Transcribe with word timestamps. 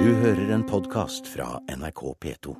Du 0.00 0.14
hører 0.16 0.48
en 0.54 0.62
podkast 0.64 1.26
fra 1.28 1.58
NRK 1.68 2.00
P2. 2.24 2.54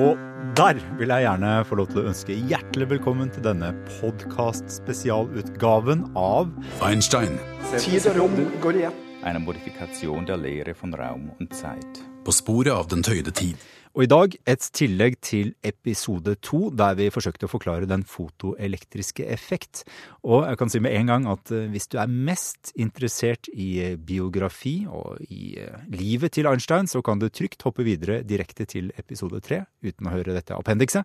Og 0.00 0.16
der 0.56 0.80
vil 0.96 1.12
jeg 1.12 1.26
gjerne 1.26 1.50
få 1.68 1.76
lov 1.76 1.90
til 1.90 2.00
å 2.00 2.08
ønske 2.08 2.32
hjertelig 2.48 2.86
velkommen 2.94 3.28
til 3.34 3.44
denne 3.44 3.68
podkast-spesialutgaven 3.98 6.16
av 6.16 6.48
Einstein 6.88 7.36
Tid 7.76 8.08
og 8.08 8.16
rom 8.22 8.32
går 8.64 8.74
igjen. 8.80 8.96
En 9.28 9.36
modifikasjon 9.44 10.24
der 10.30 10.40
Lehre 10.40 10.72
von 10.80 10.96
Raum 10.96 11.28
und 11.36 11.52
Zeit. 11.52 12.00
på 12.24 12.32
sporet 12.32 12.72
av 12.72 12.88
den 12.88 13.02
tøyde 13.04 13.30
tid. 13.30 13.56
Og 13.90 14.04
i 14.04 14.10
dag 14.10 14.34
et 14.46 14.66
tillegg 14.78 15.16
til 15.24 15.48
episode 15.66 16.36
to, 16.46 16.68
der 16.70 16.94
vi 16.94 17.08
forsøkte 17.10 17.48
å 17.48 17.50
forklare 17.50 17.88
den 17.90 18.04
fotoelektriske 18.06 19.24
effekt. 19.26 19.82
Og 20.22 20.44
jeg 20.46 20.60
kan 20.60 20.70
si 20.70 20.82
med 20.84 20.94
en 20.94 21.10
gang 21.10 21.26
at 21.32 21.50
eh, 21.50 21.66
hvis 21.72 21.90
du 21.90 21.96
er 21.98 22.12
mest 22.30 22.70
interessert 22.78 23.50
i 23.50 23.70
eh, 23.82 23.96
biografi 23.98 24.84
og 24.86 25.18
i 25.26 25.56
eh, 25.58 25.82
livet 25.90 26.36
til 26.38 26.46
Einstein, 26.46 26.86
så 26.86 27.02
kan 27.02 27.18
du 27.18 27.26
trygt 27.28 27.66
hoppe 27.66 27.82
videre 27.86 28.20
direkte 28.22 28.68
til 28.70 28.92
episode 29.00 29.42
tre 29.42 29.64
uten 29.82 30.06
å 30.06 30.14
høre 30.14 30.38
dette 30.38 30.54
appendikset. 30.54 31.02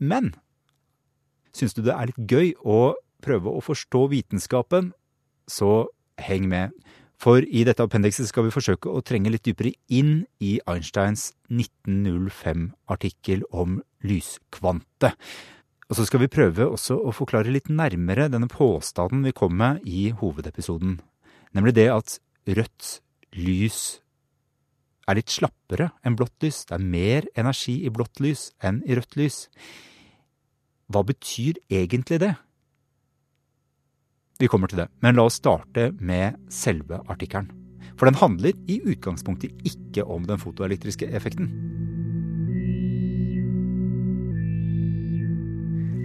Men 0.00 0.32
syns 1.52 1.76
du 1.76 1.84
det 1.84 1.92
er 1.92 2.14
litt 2.14 2.32
gøy 2.32 2.54
å 2.64 2.94
prøve 3.22 3.52
å 3.52 3.60
forstå 3.60 4.06
vitenskapen, 4.14 4.94
så 5.44 5.84
heng 6.22 6.48
med. 6.48 6.72
For 7.22 7.44
i 7.46 7.62
dette 7.62 7.84
appendikset 7.86 8.26
skal 8.26 8.48
vi 8.48 8.54
forsøke 8.54 8.90
å 8.90 9.02
trenge 9.06 9.30
litt 9.30 9.44
dypere 9.46 9.70
inn 9.94 10.24
i 10.42 10.56
Einsteins 10.66 11.28
1905-artikkel 11.54 13.44
om 13.54 13.76
lyskvante. 14.02 15.12
Og 15.86 15.98
så 15.98 16.06
skal 16.08 16.24
vi 16.24 16.32
prøve 16.32 16.66
også 16.66 16.96
å 16.98 17.14
forklare 17.14 17.52
litt 17.54 17.70
nærmere 17.70 18.26
denne 18.32 18.50
påstanden 18.50 19.22
vi 19.28 19.34
kom 19.38 19.54
med 19.54 19.86
i 19.86 20.08
hovedepisoden. 20.18 20.98
Nemlig 21.54 21.76
det 21.78 21.88
at 21.94 22.18
rødt 22.48 22.98
lys 23.38 23.80
er 25.06 25.18
litt 25.18 25.30
slappere 25.30 25.92
enn 26.02 26.18
blått 26.18 26.42
lys. 26.42 26.64
Det 26.66 26.74
er 26.74 26.90
mer 26.96 27.28
energi 27.38 27.84
i 27.86 27.92
blått 27.94 28.18
lys 28.24 28.48
enn 28.64 28.82
i 28.82 28.98
rødt 28.98 29.14
lys. 29.20 29.44
Hva 30.90 31.04
betyr 31.06 31.62
egentlig 31.70 32.18
det? 32.24 32.34
Vi 34.42 34.48
kommer 34.50 34.66
til 34.66 34.80
det, 34.80 34.88
men 34.98 35.14
la 35.14 35.22
oss 35.28 35.36
starte 35.38 35.92
med 36.02 36.34
selve 36.50 36.96
artikkelen. 37.12 37.46
For 37.94 38.08
den 38.08 38.16
handler 38.18 38.56
i 38.66 38.80
utgangspunktet 38.90 39.52
ikke 39.62 40.02
om 40.02 40.24
den 40.26 40.40
fotoelektriske 40.42 41.06
effekten. 41.14 41.46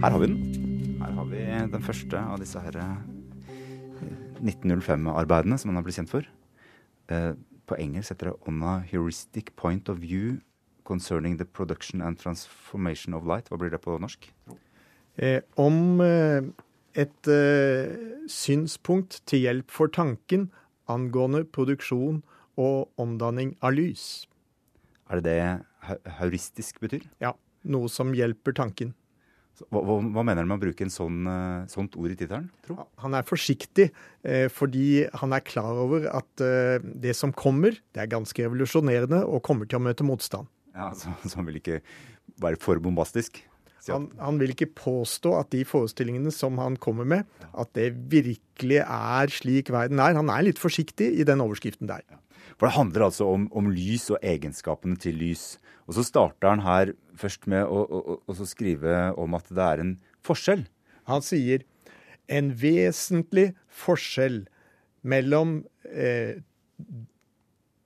Her 0.04 0.14
har 0.14 0.22
vi 0.22 0.28
den. 0.30 1.00
Her 1.00 1.16
har 1.16 1.26
vi 1.32 1.40
den 1.72 1.82
første 1.82 2.20
av 2.20 2.38
disse 2.38 2.62
her 2.62 2.78
1905-arbeidene 4.38 5.58
som 5.58 5.72
han 5.72 5.80
har 5.80 5.88
blitt 5.88 5.98
kjent 5.98 6.12
for. 6.12 6.30
Eh, 7.10 7.34
På 7.66 7.74
engelsk 7.74 8.14
heter 8.14 8.30
det 8.30 8.36
'On 8.46 8.62
a 8.62 8.78
heuristic 8.78 9.50
point 9.56 9.88
of 9.88 9.98
view 9.98 10.40
concerning 10.84 11.38
the 11.38 11.44
production 11.44 12.00
and 12.00 12.16
transformation 12.16 13.14
of 13.14 13.24
light'. 13.24 13.48
Hva 13.50 13.58
blir 13.58 13.70
det 13.70 13.80
på 13.80 13.98
norsk? 13.98 14.32
Eh, 15.18 15.40
om 15.56 16.00
eh, 16.00 16.42
et 16.94 17.28
eh, 17.28 17.92
synspunkt 18.30 19.20
til 19.28 19.44
hjelp 19.44 19.70
for 19.74 19.92
tanken 19.92 20.48
angående 20.88 21.44
produksjon 21.44 22.22
og 22.58 22.88
omdanning 23.00 23.54
av 23.62 23.74
lys. 23.76 24.26
Er 25.08 25.20
det 25.20 25.28
det 25.28 25.42
heu- 25.88 26.00
heuristisk 26.20 26.80
betyr? 26.80 27.04
Ja, 27.22 27.34
noe 27.68 27.88
som 27.92 28.14
hjelper 28.16 28.56
tanken. 28.56 28.94
Hva, 29.58 29.80
hva, 29.82 29.96
hva 29.98 30.22
mener 30.22 30.44
han 30.44 30.50
med 30.52 30.60
å 30.60 30.62
bruke 30.68 30.84
en 30.86 30.92
sånn, 30.92 31.24
eh, 31.26 31.64
sånt 31.72 31.96
ord 31.98 32.12
i 32.14 32.18
tittelen? 32.18 32.46
tro? 32.62 32.76
Han 33.02 33.16
er 33.18 33.26
forsiktig 33.26 33.88
eh, 34.22 34.46
fordi 34.54 35.08
han 35.18 35.34
er 35.34 35.42
klar 35.42 35.80
over 35.82 36.06
at 36.12 36.44
eh, 36.44 36.78
det 36.78 37.16
som 37.18 37.34
kommer, 37.34 37.74
det 37.94 38.04
er 38.04 38.12
ganske 38.12 38.44
revolusjonerende 38.46 39.24
og 39.26 39.42
kommer 39.46 39.66
til 39.66 39.80
å 39.80 39.84
møte 39.88 40.06
motstand. 40.06 40.46
Ja, 40.76 40.92
så, 40.94 41.10
så 41.26 41.40
han 41.40 41.48
vil 41.50 41.58
ikke 41.58 41.80
være 42.38 42.60
for 42.62 42.78
bombastisk? 42.78 43.40
Han, 43.94 44.08
han 44.20 44.38
vil 44.40 44.52
ikke 44.54 44.70
påstå 44.78 45.34
at 45.38 45.50
de 45.54 45.64
forestillingene 45.68 46.32
som 46.34 46.58
han 46.60 46.76
kommer 46.80 47.08
med, 47.08 47.28
at 47.56 47.70
det 47.78 47.90
virkelig 48.12 48.82
er 48.84 49.32
slik 49.32 49.72
verden 49.74 50.00
er. 50.02 50.18
Han 50.18 50.32
er 50.32 50.46
litt 50.48 50.60
forsiktig 50.60 51.10
i 51.20 51.26
den 51.28 51.42
overskriften 51.44 51.90
der. 51.90 52.04
For 52.58 52.66
det 52.66 52.74
handler 52.74 53.06
altså 53.06 53.28
om, 53.30 53.46
om 53.54 53.70
lys 53.70 54.08
og 54.10 54.18
egenskapene 54.26 54.98
til 55.00 55.18
lys. 55.20 55.56
Og 55.86 55.96
så 55.96 56.04
starter 56.06 56.50
han 56.50 56.64
her 56.66 56.92
først 57.18 57.46
med 57.50 57.64
å, 57.64 57.84
å, 57.86 58.18
å, 58.26 58.46
skrive 58.46 59.12
om 59.18 59.36
at 59.38 59.48
det 59.48 59.64
er 59.64 59.82
en 59.84 59.94
forskjell. 60.26 60.66
Han 61.08 61.24
sier 61.24 61.64
en 62.28 62.50
vesentlig 62.60 63.52
forskjell 63.72 64.42
mellom 65.08 65.62
eh, 65.88 66.42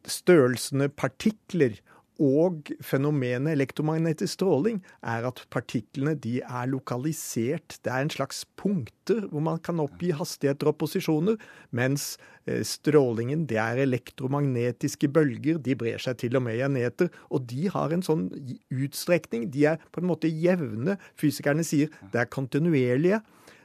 størrelsene 0.08 0.88
partikler 0.88 1.78
og 2.22 2.70
fenomenet 2.84 3.56
elektromagnetisk 3.56 4.36
stråling 4.36 4.78
er 5.02 5.26
at 5.26 5.42
partiklene 5.52 6.14
de 6.22 6.36
er 6.42 6.70
lokalisert. 6.70 7.78
Det 7.82 7.90
er 7.90 8.04
en 8.04 8.12
slags 8.12 8.44
punkter 8.58 9.26
hvor 9.32 9.42
man 9.42 9.58
kan 9.64 9.82
oppgi 9.82 10.12
hastigheter 10.14 10.70
og 10.70 10.78
posisjoner, 10.82 11.38
mens 11.74 12.14
eh, 12.46 12.62
strålingen 12.66 13.44
det 13.50 13.58
er 13.62 13.82
elektromagnetiske 13.84 15.10
bølger. 15.12 15.58
De 15.58 15.76
brer 15.78 16.02
seg 16.02 16.20
til 16.22 16.38
og 16.38 16.46
med 16.46 16.60
i 16.60 16.64
en 16.66 16.78
eter, 16.80 17.10
og 17.30 17.48
de 17.50 17.66
har 17.74 17.94
en 17.94 18.06
sånn 18.06 18.28
utstrekning. 18.70 19.50
De 19.52 19.66
er 19.74 19.82
på 19.90 20.02
en 20.02 20.10
måte 20.12 20.30
jevne. 20.30 20.98
Fysikerne 21.18 21.66
sier 21.66 21.90
det 22.14 22.22
er 22.22 22.30
kontinuerlige. 22.30 23.22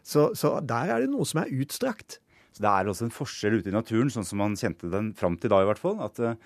Så, 0.08 0.32
så 0.40 0.58
der 0.64 0.96
er 0.96 1.04
det 1.04 1.12
noe 1.12 1.28
som 1.28 1.44
er 1.44 1.54
utstrakt. 1.62 2.22
Så 2.58 2.64
det 2.66 2.70
er 2.74 2.88
også 2.90 3.06
en 3.06 3.14
forskjell 3.14 3.60
ute 3.60 3.70
i 3.70 3.76
naturen, 3.76 4.10
sånn 4.10 4.26
som 4.26 4.40
man 4.42 4.56
kjente 4.58 4.90
den 4.90 5.12
fram 5.18 5.36
til 5.38 5.52
da 5.54 5.60
i 5.62 5.68
hvert 5.70 5.82
fall. 5.82 6.00
At 6.02 6.18
eh, 6.18 6.40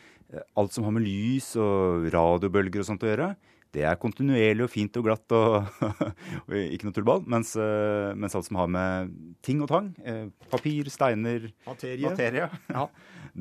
alt 0.60 0.76
som 0.76 0.86
har 0.88 0.96
med 0.96 1.06
lys 1.06 1.54
og 1.60 2.08
radiobølger 2.14 2.84
og 2.84 2.88
sånt 2.88 3.04
å 3.06 3.10
gjøre, 3.12 3.32
det 3.76 3.86
er 3.88 4.00
kontinuerlig 4.00 4.66
og 4.66 4.72
fint 4.72 4.98
og 5.00 5.06
glatt 5.06 5.34
og, 5.36 5.70
og 6.50 6.56
ikke 6.60 6.88
noe 6.88 6.96
tullball. 6.96 7.24
Mens, 7.32 7.54
eh, 7.56 8.12
mens 8.20 8.36
alt 8.36 8.50
som 8.50 8.60
har 8.60 8.72
med 8.72 9.14
ting 9.46 9.62
og 9.64 9.72
tang, 9.72 9.94
eh, 10.04 10.26
papir, 10.52 10.90
steiner, 10.92 11.48
Materie. 11.68 12.10
materie, 12.10 12.50
Ja. 12.76 12.86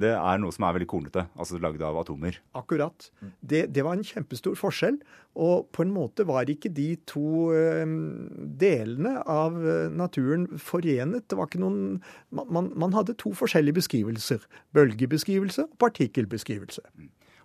det 0.04 0.14
er 0.14 0.42
noe 0.42 0.54
som 0.54 0.68
er 0.68 0.78
veldig 0.78 0.90
kornete. 0.90 1.26
Altså 1.34 1.58
lagd 1.62 1.82
av 1.82 1.98
atomer. 1.98 2.38
Akkurat. 2.54 3.10
Det, 3.42 3.66
det 3.74 3.86
var 3.86 3.98
en 3.98 4.06
kjempestor 4.06 4.54
forskjell. 4.58 5.00
Og 5.40 5.68
på 5.74 5.84
en 5.84 5.92
måte 5.94 6.26
var 6.26 6.50
ikke 6.50 6.70
de 6.74 6.92
to 7.10 7.50
eh, 7.54 7.86
delene 8.62 9.18
av 9.26 9.58
naturen 9.90 10.46
forenet. 10.62 11.26
Det 11.26 11.38
var 11.38 11.50
ikke 11.50 11.62
noen 11.62 12.00
man, 12.30 12.70
man, 12.70 12.94
hadde 12.94 13.18
to 13.18 13.34
forskjellige 13.34 13.82
beskrivelser. 13.82 14.46
Bølgebeskrivelse 14.78 15.66
og 15.66 15.78
partikkelbeskrivelse. 15.82 16.86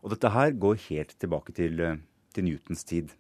Og 0.06 0.12
dette 0.14 0.30
her 0.30 0.54
går 0.54 0.84
helt 0.92 1.18
tilbake 1.18 1.54
til, 1.58 1.82
til 2.36 2.48
Newtons 2.50 2.86
tid. 2.88 3.16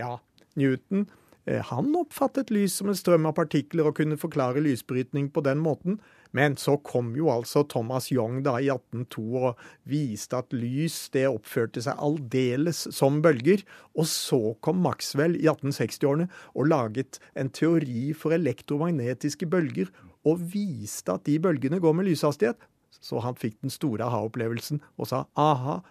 Ja, 0.00 0.16
Newton 0.58 1.06
eh, 1.46 1.62
han 1.70 1.94
oppfattet 1.98 2.52
lys 2.54 2.78
som 2.80 2.90
en 2.90 2.98
strøm 2.98 3.28
av 3.28 3.36
partikler 3.38 3.90
og 3.90 3.98
kunne 4.00 4.18
forklare 4.20 4.62
lysbrytning 4.64 5.30
på 5.34 5.44
den 5.46 5.62
måten. 5.62 6.00
Men 6.34 6.56
så 6.58 6.74
kom 6.82 7.12
jo 7.14 7.28
altså 7.30 7.62
Thomas 7.70 8.08
Young 8.10 8.40
da 8.42 8.56
i 8.58 8.66
1802 8.72 9.22
og 9.38 9.60
viste 9.86 10.40
at 10.40 10.56
lys 10.56 10.96
det 11.14 11.28
oppførte 11.30 11.84
seg 11.84 12.00
aldeles 12.02 12.88
som 12.96 13.20
bølger. 13.22 13.62
Og 13.94 14.08
så 14.10 14.40
kom 14.64 14.82
Maxwell 14.82 15.38
i 15.38 15.46
1860-årene 15.46 16.26
og 16.56 16.72
laget 16.72 17.20
en 17.38 17.52
teori 17.54 18.10
for 18.18 18.34
elektromagnetiske 18.34 19.46
bølger 19.46 19.92
og 20.26 20.42
viste 20.54 21.14
at 21.14 21.26
de 21.28 21.38
bølgene 21.38 21.78
går 21.78 21.94
med 22.00 22.08
lyshastighet. 22.10 22.58
Så 23.04 23.20
han 23.22 23.38
fikk 23.38 23.60
den 23.62 23.70
store 23.70 24.06
aha-opplevelsen 24.06 24.82
og 24.98 25.10
sa 25.10 25.24
aha, 25.38 25.82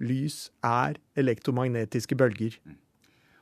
lys 0.00 0.48
er 0.64 0.98
elektromagnetiske 1.20 2.16
bølger. 2.18 2.56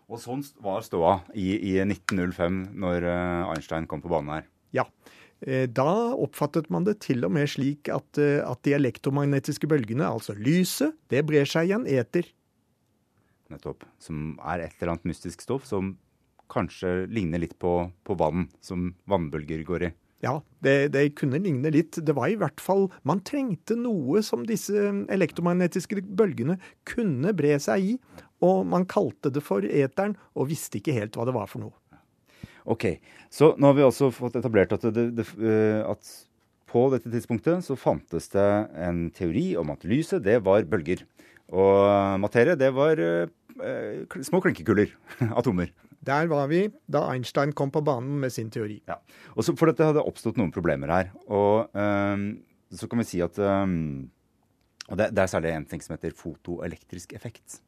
Og 0.08 0.20
sånn 0.22 0.42
var 0.64 0.82
ståa 0.86 1.18
i, 1.36 1.52
i 1.70 1.74
1905, 1.84 2.60
når 2.80 3.04
eh, 3.04 3.50
Einstein 3.52 3.88
kom 3.88 4.00
på 4.04 4.10
banen 4.12 4.38
her. 4.38 4.48
Ja. 4.76 4.86
Eh, 5.44 5.68
Da 5.68 6.14
oppfattet 6.16 6.70
man 6.72 6.86
det 6.88 6.98
til 7.04 7.24
og 7.28 7.34
med 7.36 7.50
slik 7.52 7.90
at, 7.92 8.18
eh, 8.18 8.40
at 8.40 8.62
de 8.64 8.74
elektromagnetiske 8.78 9.68
bølgene, 9.70 10.08
altså 10.08 10.34
lyset, 10.38 10.96
det 11.12 11.26
brer 11.28 11.48
seg 11.48 11.70
i 11.70 11.76
en 11.76 11.86
eter. 11.86 12.32
nettopp, 13.48 13.84
som 13.98 14.34
er 14.44 14.60
et 14.60 14.74
eller 14.76 14.92
annet 14.92 15.06
mystisk 15.08 15.40
stoff 15.40 15.64
som 15.64 15.94
kanskje 16.52 17.06
ligner 17.08 17.40
litt 17.40 17.54
på, 17.60 17.88
på 18.04 18.16
vann, 18.20 18.48
som 18.60 18.90
vannbølger 19.08 19.62
går 19.64 19.86
i. 19.88 19.90
Ja, 20.24 20.40
det, 20.64 20.90
det 20.94 21.04
kunne 21.18 21.38
ligne 21.38 21.70
litt. 21.70 22.00
Det 22.02 22.14
var 22.16 22.30
i 22.30 22.38
hvert 22.38 22.58
fall 22.62 22.88
Man 23.06 23.20
trengte 23.26 23.76
noe 23.78 24.22
som 24.26 24.42
disse 24.48 24.90
elektromagnetiske 25.14 26.02
bølgene 26.18 26.58
kunne 26.88 27.34
bre 27.38 27.54
seg 27.62 27.92
i. 27.92 27.98
Og 28.44 28.64
man 28.70 28.86
kalte 28.90 29.32
det 29.34 29.42
for 29.46 29.64
eteren, 29.66 30.16
og 30.38 30.50
visste 30.50 30.78
ikke 30.78 30.94
helt 30.94 31.18
hva 31.18 31.26
det 31.26 31.34
var 31.34 31.50
for 31.50 31.62
noe. 31.62 31.74
Ok, 32.68 32.98
så 33.32 33.54
nå 33.56 33.70
har 33.70 33.78
vi 33.78 33.86
også 33.86 34.10
fått 34.12 34.36
etablert 34.38 34.74
at, 34.76 34.84
det, 34.92 35.08
det, 35.16 35.24
eh, 35.40 35.80
at 35.88 36.10
på 36.68 36.84
dette 36.92 37.10
tidspunktet 37.10 37.64
så 37.64 37.78
fantes 37.80 38.28
det 38.34 38.48
en 38.76 39.06
teori 39.16 39.54
om 39.58 39.72
at 39.72 39.86
lyset, 39.88 40.20
det 40.26 40.36
var 40.44 40.66
bølger. 40.68 41.06
Og 41.48 42.20
materie, 42.20 42.58
det 42.60 42.68
var 42.76 43.00
eh, 43.00 44.18
små 44.28 44.42
klinkekuler. 44.44 44.92
atomer. 45.40 45.72
Der 46.04 46.28
var 46.30 46.46
vi 46.50 46.66
da 46.86 47.06
Einstein 47.10 47.52
kom 47.56 47.72
på 47.74 47.82
banen 47.84 48.20
med 48.22 48.32
sin 48.34 48.52
teori. 48.54 48.78
Ja. 48.88 49.00
Og 49.34 49.46
så, 49.46 49.54
for 49.58 49.70
dette 49.70 49.88
hadde 49.88 50.04
oppstått 50.06 50.38
noen 50.38 50.54
problemer 50.54 50.92
her. 50.94 51.10
Og 51.26 51.74
um, 51.74 52.30
så 52.70 52.88
kan 52.90 53.02
vi 53.02 53.08
si 53.08 53.22
at 53.24 53.38
um, 53.42 54.06
det, 54.94 55.10
det 55.12 55.24
er 55.24 55.30
særlig 55.30 55.54
en 55.56 55.68
ting 55.68 55.82
som 55.84 55.96
heter 55.96 56.16
fotoelektrisk 56.16 57.16
effekt. 57.18 57.60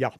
Ja. 0.00 0.12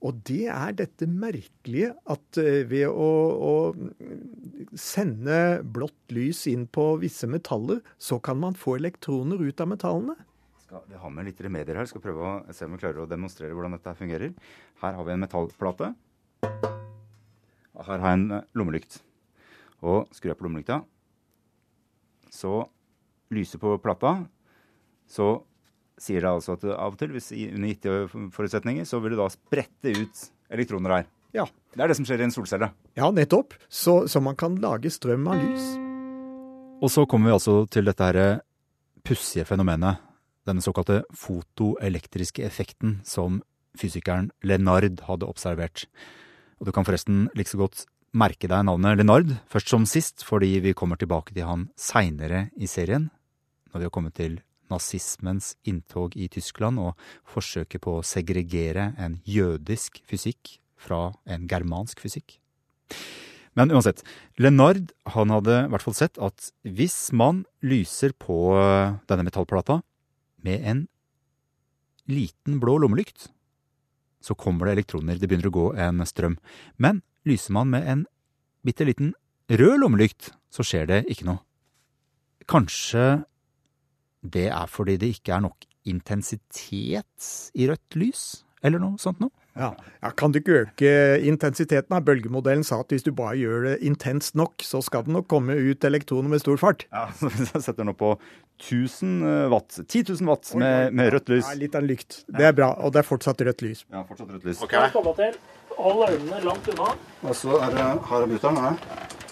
Og 0.00 0.22
det 0.24 0.46
er 0.48 0.72
dette 0.76 1.04
merkelige 1.04 1.90
at 2.08 2.38
eh, 2.40 2.62
ved 2.68 2.86
å, 2.88 3.08
å 3.36 4.72
sende 4.72 5.60
blått 5.60 6.14
lys 6.16 6.46
inn 6.48 6.64
på 6.72 6.94
visse 7.02 7.28
metaller, 7.28 7.82
så 8.00 8.16
kan 8.24 8.40
man 8.40 8.56
få 8.56 8.78
elektroner 8.78 9.42
ut 9.44 9.60
av 9.60 9.68
metallene. 9.74 10.16
Skal, 10.64 10.86
vi 10.88 11.00
har 11.02 11.12
med 11.12 11.28
litt 11.28 11.44
remedier 11.44 11.82
her. 11.82 11.90
Skal 11.90 12.04
prøve 12.04 12.24
å 12.24 12.56
se 12.56 12.64
om 12.64 12.78
vi 12.78 12.80
klarer 12.80 13.04
å 13.04 13.10
demonstrere 13.10 13.52
hvordan 13.52 13.76
dette 13.76 13.98
fungerer. 14.00 14.32
Her 14.80 14.96
har 14.96 15.04
vi 15.04 15.18
en 15.18 15.26
metallplate. 15.28 15.92
Her 17.80 17.98
har 18.02 18.12
jeg 18.12 18.18
en 18.20 18.32
eh, 18.38 18.48
lommelykt. 18.58 19.00
Og 19.80 20.10
skrur 20.12 20.34
jeg 20.34 20.38
på 20.40 20.44
lommelykta, 20.44 20.82
så 22.30 22.66
lyser 23.32 23.60
på 23.62 23.78
plata. 23.82 24.18
Så 25.08 25.30
sier 26.00 26.20
det 26.24 26.30
altså 26.30 26.54
at 26.58 26.66
av 26.74 26.94
og 26.94 26.98
til, 27.00 27.14
hvis 27.14 27.30
under 27.32 27.70
gitte 27.72 27.94
forutsetninger, 28.36 28.84
så 28.88 29.00
vil 29.00 29.14
det 29.14 29.20
da 29.22 29.28
sprette 29.32 29.94
ut 29.96 30.22
elektroner 30.52 30.96
her. 30.98 31.08
Ja, 31.36 31.46
Det 31.72 31.80
er 31.84 31.88
det 31.92 31.96
som 31.96 32.04
skjer 32.08 32.20
i 32.20 32.26
en 32.26 32.34
solcelle. 32.34 32.72
ja 32.98 33.10
nettopp. 33.14 33.54
Så, 33.68 34.08
så 34.10 34.20
man 34.20 34.36
kan 34.36 34.56
lage 34.60 34.90
strøm 34.90 35.28
av 35.30 35.38
lys. 35.38 35.66
Og 36.82 36.90
så 36.90 37.04
kommer 37.06 37.30
vi 37.30 37.36
altså 37.36 37.66
til 37.70 37.84
dette 37.86 38.02
her 38.02 38.40
pussige 39.06 39.44
fenomenet, 39.46 40.00
denne 40.48 40.64
såkalte 40.64 41.04
fotoelektriske 41.14 42.42
effekten 42.44 42.98
som 43.04 43.42
fysikeren 43.78 44.30
Lenard 44.42 45.00
hadde 45.06 45.28
observert. 45.28 45.86
Og 46.60 46.68
du 46.68 46.74
kan 46.76 46.84
forresten 46.84 47.24
like 47.32 47.48
så 47.48 47.60
godt 47.60 47.86
merke 48.12 48.50
deg 48.50 48.66
navnet 48.66 48.98
Lenard 48.98 49.32
først 49.48 49.70
som 49.72 49.86
sist, 49.88 50.24
fordi 50.26 50.58
vi 50.60 50.76
kommer 50.76 51.00
tilbake 51.00 51.32
til 51.32 51.46
han 51.48 51.68
seinere 51.78 52.48
i 52.58 52.68
serien, 52.68 53.08
når 53.72 53.80
vi 53.80 53.88
har 53.88 53.94
kommet 53.94 54.16
til 54.18 54.40
nazismens 54.70 55.54
inntog 55.66 56.14
i 56.14 56.28
Tyskland 56.30 56.78
og 56.82 56.98
forsøket 57.26 57.82
på 57.82 57.96
å 57.98 58.04
segregere 58.06 58.92
en 59.00 59.18
jødisk 59.26 60.02
fysikk 60.06 60.58
fra 60.80 61.10
en 61.24 61.48
germansk 61.50 62.02
fysikk. 62.02 62.36
Men 63.58 63.72
uansett, 63.74 64.04
Lenard 64.38 64.92
han 65.16 65.32
hadde 65.34 65.64
i 65.64 65.72
hvert 65.72 65.84
fall 65.84 65.96
sett 65.96 66.20
at 66.22 66.52
hvis 66.62 67.10
man 67.16 67.44
lyser 67.66 68.14
på 68.14 68.38
denne 69.10 69.26
metallplata 69.26 69.80
med 70.46 70.66
en 70.70 70.86
liten 72.10 72.60
blå 72.62 72.78
lommelykt, 72.82 73.28
så 74.20 74.36
kommer 74.36 74.68
det 74.68 74.78
elektroner, 74.78 75.18
det 75.18 75.28
begynner 75.28 75.50
å 75.50 75.56
gå 75.56 75.66
en 75.80 76.04
strøm. 76.06 76.36
Men 76.76 77.02
lyser 77.28 77.54
man 77.56 77.72
med 77.72 77.88
en 77.88 78.04
bitte 78.66 78.84
liten 78.88 79.14
rød 79.50 79.80
lommelykt, 79.80 80.32
så 80.52 80.64
skjer 80.66 80.88
det 80.90 81.00
ikke 81.12 81.28
noe. 81.28 81.42
Kanskje 82.50 83.24
det 84.20 84.48
er 84.52 84.68
fordi 84.68 84.98
det 85.00 85.14
ikke 85.14 85.36
er 85.36 85.44
nok 85.46 85.66
intensitet 85.88 87.28
i 87.56 87.68
rødt 87.70 87.96
lys, 87.96 88.24
eller 88.62 88.82
noe 88.82 89.00
sånt 89.00 89.22
noe? 89.22 89.32
Ja. 89.58 89.72
ja, 90.02 90.10
Kan 90.16 90.32
du 90.32 90.38
ikke 90.40 90.60
øke 90.64 90.92
intensiteten? 91.26 91.94
av 91.96 92.04
Bølgemodellen 92.06 92.62
sa 92.64 92.80
at 92.84 92.92
hvis 92.94 93.04
du 93.06 93.10
bare 93.12 93.36
gjør 93.38 93.64
det 93.66 93.74
intenst 93.86 94.36
nok, 94.38 94.62
så 94.62 94.82
skal 94.84 95.04
det 95.06 95.12
nok 95.14 95.26
komme 95.30 95.56
ut 95.58 95.84
elektroner 95.84 96.30
med 96.30 96.42
stor 96.42 96.56
fart. 96.60 96.86
Ja, 96.92 97.08
så 97.18 97.28
Hvis 97.32 97.52
jeg 97.54 97.62
setter 97.66 97.82
den 97.82 97.92
opp 97.94 98.00
på 98.02 98.12
1000 98.60 99.48
watt, 99.50 99.80
10 99.88 100.04
000 100.12 100.28
watt 100.28 100.52
med, 100.60 100.92
med 100.92 101.12
rødt 101.14 101.28
lys 101.32 101.48
Ja, 101.48 101.56
litt 101.58 101.74
av 101.74 101.82
en 101.82 101.88
lykt. 101.90 102.20
Det 102.28 102.44
er 102.44 102.52
bra, 102.56 102.74
og 102.78 102.92
det 102.94 103.02
er 103.02 103.08
fortsatt 103.08 103.40
rødt 103.46 103.64
lys. 103.64 103.84
Ja, 103.90 104.04
fortsatt 104.08 104.30
rødt 104.34 104.44
lys. 104.44 104.62
Okay. 104.62 105.32
Hold 105.80 106.10
øynene 106.10 106.40
langt 106.44 106.68
unna. 106.68 106.92
Og 107.24 107.36
så 107.36 107.56
er 107.56 107.72
det, 107.72 107.86
her 108.10 108.26
er 108.26 108.26
bryteren. 108.28 108.56
Her. 108.60 108.74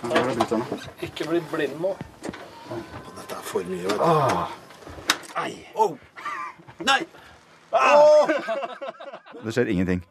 her 0.02 0.16
er 0.22 0.34
bryteren. 0.38 0.64
Ikke 1.04 1.28
bli 1.28 1.42
blind 1.52 1.76
nå. 1.82 1.92
Dette 2.70 3.34
er 3.36 3.44
for 3.44 3.68
mye, 3.68 3.84
vet 3.84 3.98
du. 4.00 4.04
Det 9.42 9.52
skjer 9.54 9.70
ingenting. 9.72 10.02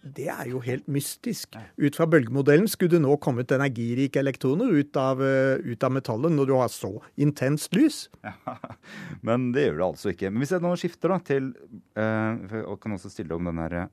Det 0.00 0.30
er 0.32 0.48
jo 0.48 0.62
helt 0.64 0.86
mystisk. 0.88 1.58
Ut 1.76 1.96
fra 1.98 2.06
bølgemodellen 2.08 2.68
skulle 2.70 2.94
det 2.94 3.02
nå 3.04 3.18
kommet 3.20 3.52
energirike 3.52 4.22
elektroner 4.22 4.72
ut 4.72 4.96
av, 4.96 5.20
eh, 5.20 5.60
ut 5.60 5.84
av 5.84 5.92
metallet 5.92 6.32
når 6.32 6.48
du 6.48 6.54
har 6.56 6.70
så 6.72 6.92
intenst 7.20 7.74
lys. 7.76 8.08
Men 9.26 9.50
det 9.52 9.66
gjør 9.66 9.76
det 9.76 9.88
altså 9.90 10.14
ikke. 10.14 10.30
Men 10.30 10.40
hvis 10.40 10.54
jeg 10.56 10.64
nå 10.64 10.72
skifter 10.80 11.12
da 11.12 11.18
til 11.20 11.52
eh, 12.00 12.56
Og 12.64 12.80
kan 12.80 12.96
også 12.96 13.12
stille 13.12 13.36
om 13.36 13.50
den 13.50 13.60
her 13.60 13.76
eh, 13.76 13.92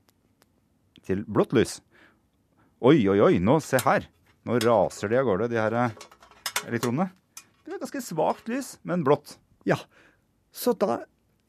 til 1.04 1.26
blått 1.28 1.52
lys. 1.56 1.78
Oi, 2.80 3.02
oi, 3.10 3.18
oi, 3.20 3.36
nå 3.42 3.58
se 3.64 3.80
her. 3.84 4.08
Nå 4.48 4.56
raser 4.64 5.12
de 5.12 5.20
av 5.20 5.28
gårde, 5.28 5.50
de 5.52 5.60
her 5.60 5.76
elektronene. 6.68 7.10
Det 7.66 7.74
er 7.74 7.82
ganske 7.82 8.00
svakt 8.00 8.48
lys, 8.48 8.76
men 8.88 9.04
blått. 9.04 9.36
Ja, 9.68 9.76
så 10.54 10.72
da 10.72 11.02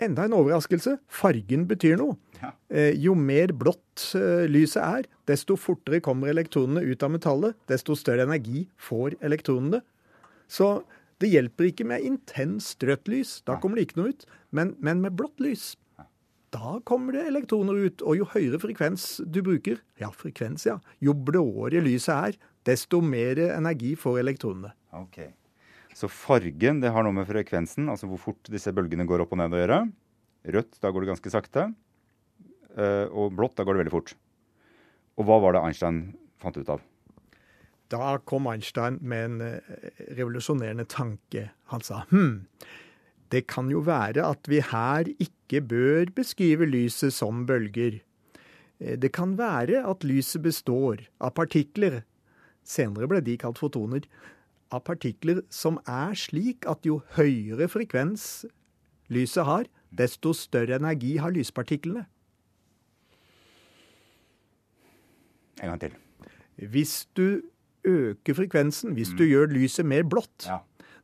enda 0.04 0.26
en 0.26 0.36
overraskelse. 0.36 0.98
Fargen 1.08 1.68
betyr 1.70 2.00
noe. 2.00 2.18
Eh, 2.69 2.94
jo 3.01 3.15
mer 3.18 3.53
blått 3.57 4.12
eh, 4.18 4.45
lyset 4.50 4.81
er, 4.83 5.09
desto 5.30 5.57
fortere 5.59 6.01
kommer 6.03 6.31
elektronene 6.31 6.83
ut 6.86 7.03
av 7.03 7.13
metallet, 7.13 7.57
desto 7.71 7.97
større 8.00 8.27
energi 8.27 8.68
får 8.80 9.18
elektronene. 9.25 9.81
Så 10.50 10.80
det 11.19 11.33
hjelper 11.33 11.69
ikke 11.69 11.88
med 11.89 12.06
intenst 12.06 12.83
rødt 12.88 13.12
lys, 13.12 13.39
da 13.47 13.57
kommer 13.59 13.80
det 13.80 13.89
ikke 13.89 14.00
noe 14.00 14.13
ut. 14.13 14.25
Men, 14.56 14.74
men 14.80 15.03
med 15.03 15.18
blått 15.19 15.41
lys, 15.44 15.74
da 16.53 16.80
kommer 16.88 17.18
det 17.18 17.25
elektroner 17.30 17.81
ut. 17.86 18.03
Og 18.06 18.21
jo 18.21 18.30
høyere 18.31 18.62
frekvens 18.62 19.19
du 19.27 19.42
bruker, 19.45 19.81
ja, 20.01 20.09
frekvens, 20.15 20.65
ja, 20.69 20.80
jo 21.03 21.13
blåere 21.13 21.83
lyset 21.85 22.15
er, 22.15 22.39
desto 22.68 23.01
mer 23.03 23.42
energi 23.50 23.95
får 24.00 24.21
elektronene. 24.24 24.74
Ok. 24.95 25.21
Så 25.95 26.07
fargen 26.12 26.80
det 26.80 26.94
har 26.95 27.03
noe 27.03 27.15
med 27.15 27.27
frekvensen, 27.27 27.89
altså 27.92 28.07
hvor 28.09 28.21
fort 28.30 28.50
disse 28.51 28.71
bølgene 28.75 29.07
går 29.09 29.25
opp 29.25 29.35
og 29.35 29.42
ned 29.42 29.56
å 29.56 29.62
gjøre. 29.62 29.80
Rødt, 30.56 30.77
da 30.80 30.92
går 30.94 31.03
det 31.03 31.12
ganske 31.12 31.33
sakte. 31.33 31.65
Eh, 32.77 33.07
og 33.10 33.33
blått, 33.38 33.56
da 33.57 33.66
går 33.66 33.77
det 33.77 33.86
veldig 33.86 33.95
fort. 33.95 34.13
Og 35.19 35.27
hva 35.27 35.39
var 35.44 35.56
det 35.56 35.63
Einstein 35.66 36.01
fant 36.39 36.57
ut 36.60 36.69
av? 36.69 36.83
Da 37.89 38.18
kom 38.30 38.48
Einstein 38.51 39.00
med 39.01 39.25
en 39.25 39.42
eh, 39.42 39.95
revolusjonerende 40.18 40.86
tanke. 40.89 41.50
Han 41.74 41.81
sa 41.86 42.04
hm, 42.12 42.45
det 43.33 43.45
kan 43.50 43.69
jo 43.69 43.81
være 43.86 44.24
at 44.25 44.50
vi 44.50 44.62
her 44.66 45.10
ikke 45.21 45.62
bør 45.66 46.13
beskrive 46.16 46.68
lyset 46.69 47.13
som 47.13 47.45
bølger. 47.50 48.00
Eh, 48.80 48.95
Det 48.98 49.12
kan 49.13 49.38
være 49.38 49.83
at 49.89 50.06
lyset 50.06 50.42
består 50.45 51.07
av 51.19 51.33
partikler, 51.38 52.04
senere 52.63 53.10
ble 53.10 53.21
de 53.25 53.38
kalt 53.38 53.57
fotoner, 53.57 54.06
av 54.69 54.83
partikler 54.86 55.42
som 55.50 55.80
er 55.89 56.13
slik 56.13 56.68
at 56.69 56.86
jo 56.86 57.01
høyere 57.18 57.66
frekvens 57.68 58.45
lyset 59.10 59.45
har, 59.45 59.66
desto 59.89 60.36
større 60.38 60.77
energi 60.77 61.18
har 61.18 61.33
lyspartiklene. 61.33 62.06
En 65.61 65.69
gang 65.73 65.80
til. 65.81 65.95
Hvis 66.69 67.07
du 67.18 67.42
øker 67.87 68.33
frekvensen, 68.35 68.94
hvis 68.94 69.11
du 69.18 69.23
gjør 69.28 69.45
lyset 69.51 69.85
mer 69.85 70.04
blått, 70.04 70.45
Ja. 70.47 70.57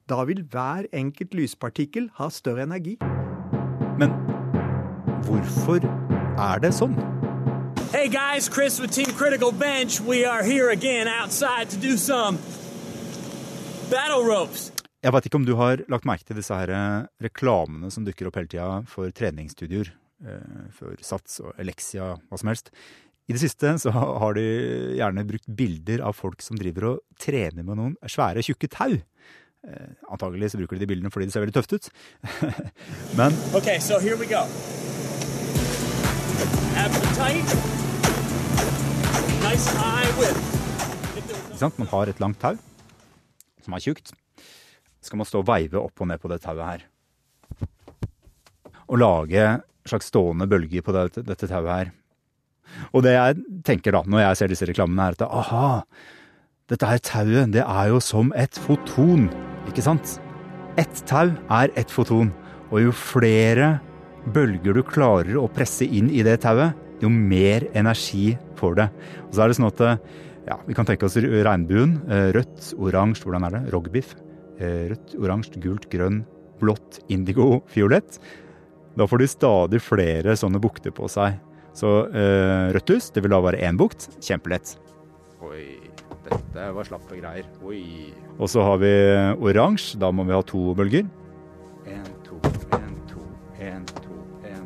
da 0.09 0.23
vil 0.25 0.43
hver 0.43 0.85
enkelt 0.93 1.33
lyspartikkel 1.33 2.09
ha 2.15 2.29
større 2.29 2.63
energi. 2.63 2.97
Men 3.99 4.11
hvorfor 5.25 5.79
er 6.39 6.59
det 6.59 6.73
sånn? 6.75 6.95
Hey 7.91 8.07
guys, 8.11 8.49
Chris 8.51 8.79
with 8.81 8.91
Team 8.91 9.11
Critical 9.17 9.51
Bench. 9.51 10.01
We 10.01 10.25
are 10.25 10.43
here 10.43 10.69
again 10.69 11.07
outside 11.07 11.69
to 11.69 11.77
do 11.79 11.95
some 11.97 12.37
battle 13.89 14.23
ropes. 14.25 14.71
Jeg 15.03 15.13
veit 15.13 15.25
ikke 15.29 15.35
om 15.37 15.45
du 15.45 15.55
har 15.55 15.77
lagt 15.87 16.05
merke 16.09 16.25
til 16.25 16.35
disse 16.39 16.53
her 16.57 16.71
eh, 16.73 17.05
reklamene 17.21 17.91
som 17.93 18.03
dukker 18.07 18.27
opp 18.27 18.35
hele 18.39 18.49
tida 18.49 18.83
for 18.89 19.11
treningsstudioer. 19.13 19.91
eh, 20.25 20.69
For 20.71 20.95
Sats 21.01 21.39
og 21.43 21.53
Elexia, 21.61 22.15
hva 22.29 22.37
som 22.39 22.47
helst. 22.49 22.71
I 23.25 23.33
det 23.33 23.41
siste 23.41 23.71
så 23.81 23.89
har 23.95 24.35
de 24.37 24.43
gjerne 24.99 25.25
brukt 25.25 25.47
bilder 25.49 26.03
av 26.05 26.13
folk 26.13 26.43
som 26.45 26.59
driver 26.59 26.91
og 26.91 26.99
trener 27.21 27.65
med 27.65 27.79
noen 27.79 27.95
svære, 28.05 28.43
tjukke 28.45 28.69
tau. 28.69 28.99
Eh, 29.65 29.87
Antagelig 30.13 30.51
så 30.53 30.59
bruker 30.61 30.77
de 30.77 30.85
de 30.85 30.91
bildene 30.93 31.09
fordi 31.13 31.25
det 31.29 31.33
ser 31.33 31.45
veldig 31.45 31.55
tøft 31.57 31.73
ut. 31.73 31.89
Men 33.19 33.33
Okay, 33.57 33.79
so 33.81 33.97
here 33.97 34.17
we 34.19 34.29
go. 34.29 34.45
Appetite. 36.77 37.57
Nice 39.41 39.71
high 39.73 40.05
ikke 41.55 41.57
sant? 41.57 41.77
man 41.79 41.89
har 41.89 42.11
et 42.11 42.19
langt 42.21 42.39
tau 42.41 42.57
som 43.65 43.73
er 43.73 43.81
tjukt. 43.81 44.11
Så 45.01 45.09
skal 45.09 45.21
man 45.21 45.27
stå 45.29 45.41
og 45.41 45.49
veive 45.49 45.81
opp 45.81 46.01
og 46.01 46.09
ned 46.11 46.21
på 46.21 46.29
det 46.29 46.41
tauet 46.43 46.65
her. 46.67 46.85
Og 48.85 48.99
lage 49.01 49.41
en 49.41 49.63
slags 49.87 50.11
stående 50.11 50.45
bølger 50.49 50.83
på 50.85 50.93
dette, 50.93 51.23
dette 51.25 51.49
tauet 51.49 51.71
her. 51.71 51.93
Og 52.93 53.03
det 53.05 53.15
jeg 53.15 53.41
tenker 53.67 53.95
da, 53.95 54.03
når 54.07 54.23
jeg 54.23 54.39
ser 54.39 54.53
disse 54.53 54.67
reklamene, 54.69 55.09
er 55.09 55.17
at 55.17 55.25
aha, 55.27 55.69
dette 56.71 56.89
her 56.89 57.01
tauet, 57.05 57.51
det 57.53 57.63
er 57.65 57.91
jo 57.91 57.99
som 58.03 58.31
et 58.35 58.57
foton, 58.57 59.27
ikke 59.69 59.85
sant? 59.85 60.17
Ett 60.81 61.03
tau 61.07 61.29
er 61.53 61.73
ett 61.79 61.93
foton, 61.93 62.33
og 62.71 62.81
jo 62.81 62.95
flere 62.95 63.75
bølger 64.33 64.73
du 64.73 64.81
klarer 64.83 65.37
å 65.37 65.47
presse 65.53 65.85
inn 65.85 66.09
i 66.09 66.23
det 66.25 66.39
tauet, 66.43 66.73
jo 67.03 67.11
mer 67.11 67.67
energi 67.75 68.37
får 68.57 68.79
det. 68.79 68.87
Og 69.27 69.35
så 69.35 69.43
er 69.43 69.51
det 69.51 69.57
sånn 69.59 69.69
at 69.69 69.83
ja, 70.45 70.59
vi 70.67 70.75
kan 70.77 70.87
tenke 70.87 71.07
oss 71.07 71.17
regnbuen. 71.17 71.97
eh, 72.09 72.29
Rødt, 72.35 72.73
oransje, 72.77 73.25
hvordan 73.25 73.47
er 73.47 73.55
det? 73.57 73.61
Rogbiff. 73.73 74.15
Eh, 74.59 74.91
Rødt, 74.91 75.15
oransje, 75.19 75.59
gult, 75.61 75.87
grønn, 75.91 76.23
blått, 76.61 77.01
indigo, 77.09 77.63
fiolett. 77.67 78.19
Da 78.95 79.07
får 79.09 79.19
de 79.23 79.27
stadig 79.27 79.81
flere 79.83 80.37
sånne 80.39 80.61
bukter 80.63 80.93
på 80.95 81.09
seg. 81.11 81.39
Så 81.75 81.89
eh, 82.07 82.71
rødt 82.71 82.93
hus, 82.93 83.09
det 83.11 83.23
vil 83.25 83.33
da 83.35 83.41
være 83.43 83.59
én 83.67 83.75
bukt. 83.79 84.07
Kjempelett. 84.23 84.77
Oi, 85.43 85.75
dette 86.23 86.67
var 86.71 86.87
slappe 86.87 87.17
greier. 87.19 87.47
Oi. 87.67 88.13
Og 88.39 88.47
så 88.51 88.63
har 88.63 88.79
vi 88.79 88.91
oransje. 89.43 89.99
Da 89.99 90.07
må 90.15 90.23
vi 90.27 90.35
ha 90.35 90.39
to 90.47 90.71
bølger. 90.77 91.03
En, 91.91 92.07
to, 92.23 92.39
en, 92.79 92.95
to, 93.11 93.25
en, 93.59 93.83
to, 93.99 94.21
en. 94.47 94.63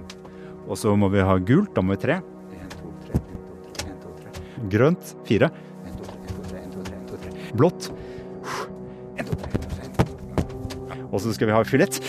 Og 0.69 0.77
så 0.77 0.93
må 0.93 1.09
vi 1.09 1.25
ha 1.25 1.39
gult. 1.41 1.73
Da 1.73 1.81
må 1.81 1.97
vi 1.97 2.03
tre. 2.05 2.19
En, 2.53 2.69
to, 2.77 2.93
tre, 3.07 3.17
en, 3.17 3.41
to, 3.49 3.57
tre, 3.73 3.89
en, 3.89 3.99
to, 4.05 4.13
tre. 4.21 4.45
Grønt 4.71 5.15
fire. 5.27 5.49
En, 5.89 5.97
to, 5.97 6.05
tre, 6.05 6.21
en, 6.21 6.29
to, 6.29 6.45
tre, 6.45 6.61
en, 6.61 6.71
to, 6.77 6.85
tre, 6.85 6.95
en, 7.01 7.09
to, 7.09 7.21
tre. 7.25 7.49
Blått. 7.57 7.89
En, 7.89 9.25
to, 9.25 9.41
tre, 9.41 9.49
en, 9.49 9.65
to, 9.65 9.65
tre, 9.73 9.89
en, 9.89 9.97
to, 9.97 10.77
tre. 10.85 11.01
Og 11.09 11.25
så 11.25 11.33
skal 11.33 11.49
vi 11.49 11.57
ha 11.57 11.65
fiolett. 11.65 12.03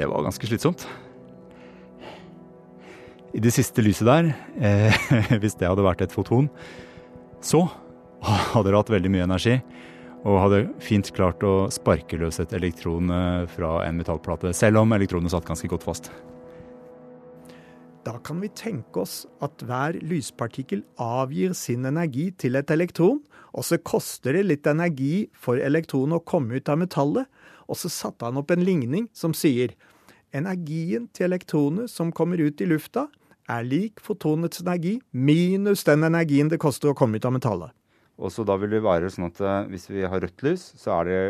Det 0.00 0.06
var 0.08 0.22
ganske 0.24 0.46
slitsomt. 0.48 0.86
I 3.36 3.40
det 3.44 3.52
siste 3.52 3.82
lyset 3.84 4.08
der, 4.08 4.30
eh, 4.56 4.96
hvis 5.42 5.58
det 5.60 5.68
hadde 5.68 5.84
vært 5.84 6.00
et 6.00 6.14
foton, 6.14 6.48
så 7.44 7.66
hadde 8.24 8.70
det 8.70 8.78
hatt 8.78 8.92
veldig 8.94 9.12
mye 9.12 9.26
energi. 9.28 9.58
Og 10.24 10.40
hadde 10.40 10.62
fint 10.80 11.10
klart 11.16 11.44
å 11.44 11.68
sparke 11.72 12.16
løs 12.20 12.40
et 12.40 12.56
elektron 12.56 13.12
eh, 13.12 13.44
fra 13.52 13.74
en 13.84 14.00
metallplate, 14.00 14.54
selv 14.56 14.80
om 14.80 14.96
elektronet 14.96 15.34
satt 15.34 15.48
ganske 15.48 15.68
godt 15.68 15.84
fast. 15.84 16.08
Da 18.08 18.16
kan 18.24 18.40
vi 18.40 18.48
tenke 18.56 19.02
oss 19.04 19.26
at 19.44 19.60
hver 19.68 20.00
lyspartikkel 20.00 20.80
avgir 20.96 21.52
sin 21.52 21.84
energi 21.84 22.30
til 22.40 22.56
et 22.56 22.72
elektron, 22.72 23.20
og 23.52 23.68
så 23.68 23.76
koster 23.84 24.38
det 24.38 24.46
litt 24.48 24.68
energi 24.70 25.26
for 25.36 25.60
elektronet 25.60 26.22
å 26.22 26.24
komme 26.24 26.56
ut 26.56 26.72
av 26.72 26.80
metallet, 26.80 27.28
og 27.70 27.78
så 27.78 27.90
satte 27.92 28.26
han 28.26 28.40
opp 28.40 28.50
en 28.50 28.64
ligning 28.66 29.06
som 29.16 29.34
sier 29.36 29.76
energien 30.34 31.08
til 31.14 31.28
elektronet 31.30 31.90
som 31.90 32.10
kommer 32.14 32.40
ut 32.42 32.60
i 32.62 32.68
lufta, 32.70 33.06
er 33.50 33.66
lik 33.66 34.02
fotonets 34.02 34.62
energi 34.62 34.96
minus 35.10 35.82
den 35.86 36.06
energien 36.06 36.50
det 36.50 36.60
koster 36.62 36.92
å 36.92 36.96
komme 36.98 37.18
ut 37.18 37.26
av 37.26 37.34
metallet. 37.34 37.74
Og 38.20 38.30
så 38.34 38.44
da 38.46 38.56
vil 38.60 38.74
det 38.74 38.82
være 38.84 39.08
sånn 39.10 39.30
at 39.30 39.40
eh, 39.40 39.70
hvis 39.72 39.88
vi 39.90 40.02
har 40.04 40.20
rødt 40.22 40.44
lys, 40.44 40.66
så 40.78 41.00
er 41.00 41.08
det 41.08 41.20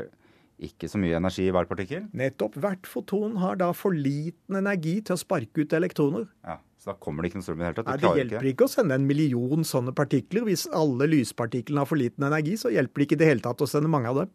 ikke 0.70 0.90
så 0.90 0.99
mye 1.00 1.16
energi 1.16 1.47
i 1.47 1.52
hver 1.54 1.68
partikkel. 1.70 2.09
Nettopp. 2.12 2.59
Hvert 2.61 2.88
foton 2.90 3.38
har 3.40 3.56
da 3.61 3.70
for 3.73 3.97
liten 3.97 4.59
energi 4.59 4.99
til 5.06 5.16
å 5.16 5.20
sparke 5.20 5.62
ut 5.62 5.73
elektroner. 5.76 6.26
Ja, 6.44 6.59
Så 6.76 6.90
da 6.90 6.97
kommer 7.00 7.23
det 7.23 7.30
ikke 7.30 7.40
noe 7.40 7.47
strøm 7.47 7.62
i 7.62 7.62
det 7.62 7.68
hele 7.70 7.78
tatt. 7.78 7.88
Nei, 7.88 7.97
Det 8.02 8.11
hjelper 8.20 8.42
ikke. 8.42 8.52
ikke 8.56 8.66
å 8.68 8.73
sende 8.75 8.99
en 8.99 9.06
million 9.09 9.64
sånne 9.64 9.94
partikler. 9.97 10.44
Hvis 10.50 10.66
alle 10.76 11.09
lyspartiklene 11.09 11.80
har 11.80 11.88
for 11.88 12.00
liten 12.02 12.26
energi, 12.28 12.59
så 12.61 12.75
hjelper 12.75 13.00
det 13.00 13.06
ikke 13.09 13.16
i 13.16 13.23
det 13.23 13.30
hele 13.30 13.47
tatt 13.47 13.64
å 13.64 13.70
sende 13.70 13.88
mange 13.88 14.12
av 14.12 14.20
dem. 14.25 14.35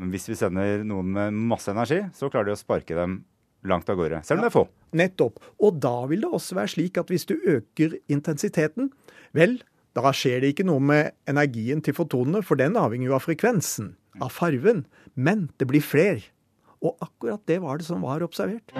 Men 0.00 0.14
hvis 0.14 0.30
vi 0.30 0.36
sender 0.38 0.80
noen 0.88 1.10
med 1.12 1.36
masse 1.50 1.68
energi, 1.68 2.00
så 2.16 2.30
klarer 2.32 2.48
de 2.48 2.56
å 2.56 2.60
sparke 2.60 2.96
dem 2.96 3.18
langt 3.68 3.90
av 3.92 3.98
gårde. 4.00 4.22
Selv 4.24 4.40
om 4.40 4.46
det 4.46 4.48
er 4.48 4.54
få. 4.54 4.62
Nettopp. 4.96 5.42
Og 5.60 5.76
da 5.76 6.06
vil 6.08 6.24
det 6.24 6.30
også 6.38 6.56
være 6.56 6.72
slik 6.72 7.00
at 7.02 7.12
hvis 7.12 7.28
du 7.28 7.34
øker 7.36 7.98
intensiteten, 8.08 8.88
vel, 9.36 9.58
da 9.92 10.14
skjer 10.16 10.40
det 10.40 10.54
ikke 10.54 10.64
noe 10.64 10.80
med 10.80 11.12
energien 11.28 11.84
til 11.84 11.96
fotonene, 11.98 12.40
for 12.46 12.56
den 12.56 12.78
avhenger 12.80 13.10
jo 13.10 13.18
av 13.18 13.26
frekvensen, 13.26 13.92
av 14.24 14.32
farven. 14.32 14.86
Men 15.20 15.50
det 15.60 15.68
blir 15.68 15.84
fler. 15.84 16.24
Og 16.80 16.96
akkurat 17.04 17.44
det 17.50 17.60
var 17.60 17.76
det 17.76 17.90
som 17.90 18.00
var 18.00 18.24
observert. 18.24 18.72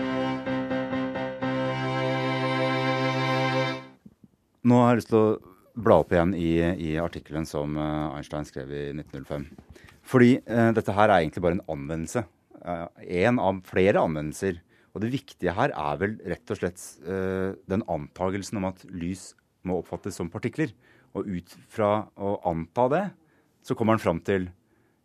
Nå 4.64 4.80
har 4.80 4.94
jeg 4.94 5.02
lyst 5.02 5.12
til 5.12 5.20
å 5.20 5.28
bla 5.80 6.00
opp 6.00 6.16
igjen 6.16 6.32
i, 6.36 6.56
i 6.80 6.96
artikkelen 7.00 7.44
som 7.48 7.76
eh, 7.76 8.16
Einstein 8.16 8.48
skrev 8.48 8.72
i 8.72 8.88
1905. 8.96 9.46
Fordi 10.11 10.35
eh, 10.40 10.71
dette 10.76 10.95
her 10.97 11.09
er 11.09 11.23
egentlig 11.23 11.45
bare 11.45 11.59
en 11.59 11.67
anvendelse. 11.71 12.25
Én 13.07 13.38
av 13.40 13.62
flere 13.69 14.02
anvendelser. 14.02 14.59
Og 14.90 15.05
det 15.05 15.12
viktige 15.12 15.55
her 15.55 15.71
er 15.71 15.99
vel 16.00 16.17
rett 16.33 16.50
og 16.50 16.59
slett 16.59 16.83
eh, 17.07 17.52
den 17.71 17.85
antagelsen 17.90 18.59
om 18.59 18.67
at 18.73 18.83
lys 18.90 19.31
må 19.67 19.79
oppfattes 19.81 20.19
som 20.19 20.33
partikler. 20.33 20.73
Og 21.14 21.29
ut 21.31 21.55
fra 21.71 22.09
å 22.19 22.38
anta 22.50 22.88
det, 22.90 23.05
så 23.67 23.76
kommer 23.79 23.97
han 23.97 24.02
fram 24.02 24.23
til 24.26 24.49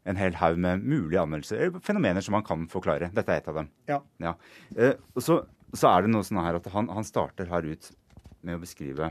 en 0.06 0.20
hel 0.20 0.38
haug 0.38 0.58
med 0.62 0.84
mulige 0.86 1.22
anvendelser, 1.22 1.64
eller 1.66 1.86
fenomener 1.86 2.22
som 2.22 2.38
han 2.38 2.46
kan 2.46 2.68
forklare. 2.70 3.10
Dette 3.14 3.34
er 3.34 3.42
et 3.42 3.50
av 3.50 3.58
dem. 3.62 3.70
Ja. 3.90 4.00
Ja. 4.22 4.36
Eh, 4.78 4.98
og 5.14 5.26
så, 5.26 5.40
så 5.74 5.90
er 5.92 6.06
det 6.06 6.14
noe 6.14 6.26
sånn 6.26 6.44
her 6.46 6.60
at 6.60 6.70
han, 6.74 6.90
han 6.94 7.08
starter 7.08 7.50
her 7.50 7.66
ut 7.66 7.90
med 8.46 8.58
å 8.58 8.62
beskrive 8.62 9.10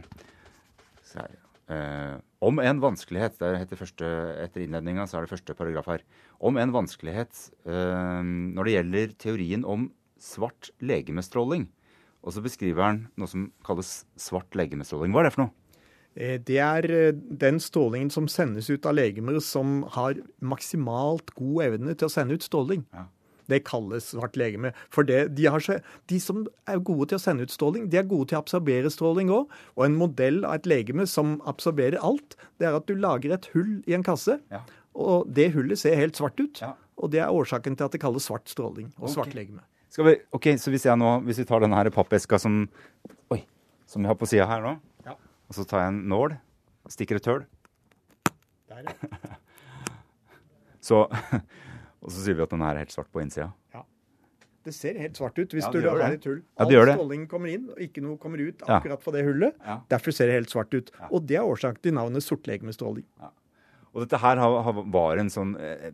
jeg, 1.14 1.43
eh, 1.70 2.16
Om 2.44 2.60
en 2.60 2.80
vanskelighet 2.82 3.38
det 3.40 3.52
heter 3.62 3.80
første, 3.80 4.08
Etter 4.42 4.64
innledninga 4.64 5.06
så 5.08 5.18
er 5.18 5.26
det 5.26 5.32
første 5.32 5.56
paragraf 5.56 5.88
her. 5.88 6.04
Om 6.40 6.58
en 6.60 6.74
vanskelighet 6.74 7.48
eh, 7.66 8.22
når 8.24 8.64
det 8.64 8.76
gjelder 8.76 9.14
teorien 9.26 9.64
om 9.64 9.90
svart 10.20 10.70
legemestråling. 10.80 11.68
Og 12.24 12.32
så 12.32 12.40
beskriver 12.44 12.82
han 12.86 13.02
noe 13.20 13.28
som 13.28 13.50
kalles 13.66 14.04
svart 14.16 14.56
legemestråling. 14.56 15.12
Hva 15.12 15.24
er 15.24 15.28
det 15.28 15.34
for 15.36 15.44
noe? 15.46 15.54
Eh, 16.14 16.38
Det 16.38 16.58
er 16.62 16.90
eh, 16.90 17.12
den 17.12 17.60
strålingen 17.60 18.10
som 18.10 18.28
sendes 18.28 18.70
ut 18.70 18.86
av 18.86 18.96
legemer 18.96 19.40
som 19.44 19.82
har 19.96 20.20
maksimalt 20.40 21.34
god 21.34 21.64
evne 21.68 21.94
til 21.94 22.08
å 22.08 22.12
sende 22.12 22.38
ut 22.38 22.46
stråling. 22.46 22.86
Ja. 22.94 23.08
Det 23.50 23.62
kalles 23.68 24.06
svart 24.14 24.36
legeme. 24.40 24.72
For 24.94 25.04
det, 25.04 25.34
de, 25.36 25.44
har 25.52 25.60
så, 25.60 25.78
de 26.08 26.18
som 26.22 26.46
er 26.70 26.78
gode 26.80 27.10
til 27.10 27.18
å 27.18 27.22
sende 27.22 27.44
ut 27.44 27.52
stråling, 27.52 27.90
de 27.92 27.98
er 28.00 28.06
gode 28.08 28.30
til 28.30 28.38
å 28.38 28.42
absorbere 28.44 28.90
stråling 28.92 29.28
òg. 29.34 29.50
Og 29.76 29.84
en 29.86 29.98
modell 30.00 30.44
av 30.44 30.54
et 30.60 30.66
legeme 30.70 31.04
som 31.10 31.36
absorberer 31.50 32.00
alt, 32.00 32.36
det 32.58 32.68
er 32.70 32.78
at 32.78 32.86
du 32.88 32.94
lager 32.96 33.34
et 33.36 33.50
hull 33.52 33.82
i 33.86 33.94
en 33.98 34.06
kasse. 34.06 34.38
Ja. 34.54 34.62
Og 34.94 35.28
det 35.34 35.50
hullet 35.56 35.78
ser 35.80 35.96
helt 36.00 36.16
svart 36.16 36.38
ut. 36.40 36.60
Ja. 36.62 36.72
Og 36.96 37.10
det 37.10 37.20
er 37.20 37.34
årsaken 37.34 37.76
til 37.76 37.84
at 37.88 37.92
det 37.96 38.00
kalles 38.00 38.24
svart 38.30 38.48
stråling 38.48 38.92
og 38.96 39.08
Ok. 39.08 39.14
svart 39.16 39.34
legeme. 39.34 39.60
Skal 39.90 40.04
vi, 40.08 40.16
ok, 40.32 40.46
Så 40.58 40.70
hvis 40.72 40.84
jeg 40.86 40.96
nå, 40.98 41.20
hvis 41.26 41.38
vi 41.38 41.44
tar 41.44 41.60
denne 41.60 41.76
her 41.76 41.90
pappeska 41.90 42.38
som 42.38 42.68
Oi, 43.30 43.44
som 43.86 44.02
vi 44.02 44.08
har 44.08 44.14
på 44.18 44.26
sida 44.26 44.46
her 44.46 44.62
nå, 44.62 44.78
Ja. 45.06 45.12
og 45.48 45.54
så 45.54 45.64
tar 45.66 45.80
jeg 45.84 45.88
en 45.92 46.08
nål 46.08 46.36
stikker 46.88 47.16
et 47.16 47.26
hull 47.26 47.44
Der, 48.68 48.82
ja. 48.82 48.92
så 50.80 51.08
Og 52.04 52.12
så 52.12 52.20
sier 52.26 52.36
vi 52.36 52.42
at 52.44 52.50
den 52.52 52.62
er 52.62 52.76
helt 52.82 52.92
svart 52.92 53.08
på 53.12 53.22
innsida. 53.24 53.50
Ja. 53.74 53.82
Det 54.64 54.72
ser 54.72 54.96
helt 55.00 55.16
svart 55.18 55.36
ut 55.38 55.52
hvis 55.52 55.64
Ja, 55.66 55.70
du 55.72 55.80
har 55.88 55.98
det. 56.00 56.10
et 56.20 56.24
hull. 56.24 56.38
Ja, 56.58 56.64
All 56.64 56.70
det. 56.70 56.94
stråling 56.96 57.26
kommer 57.28 57.48
inn, 57.52 57.66
og 57.70 57.80
ikke 57.84 58.00
noe 58.04 58.16
kommer 58.20 58.40
ut 58.40 58.62
Ja. 58.66 58.78
akkurat 58.78 59.02
fra 59.02 59.12
det 59.12 59.24
hullet. 59.26 59.54
Ja. 59.64 59.80
Derfor 59.90 60.12
ser 60.12 60.26
det 60.30 60.34
helt 60.38 60.50
svart 60.52 60.72
ut. 60.74 60.90
Og 61.10 61.26
det 61.26 61.36
er 61.36 61.44
årsaken 61.44 61.82
til 61.82 61.92
navnet 61.94 62.22
sortlegemestråling. 62.24 63.04
Og 63.94 64.00
dette 64.08 64.18
her 64.18 64.36
har, 64.36 64.62
har, 64.62 64.72
var 64.90 65.18
en 65.18 65.28
sånn 65.30 65.54
eh, 65.60 65.90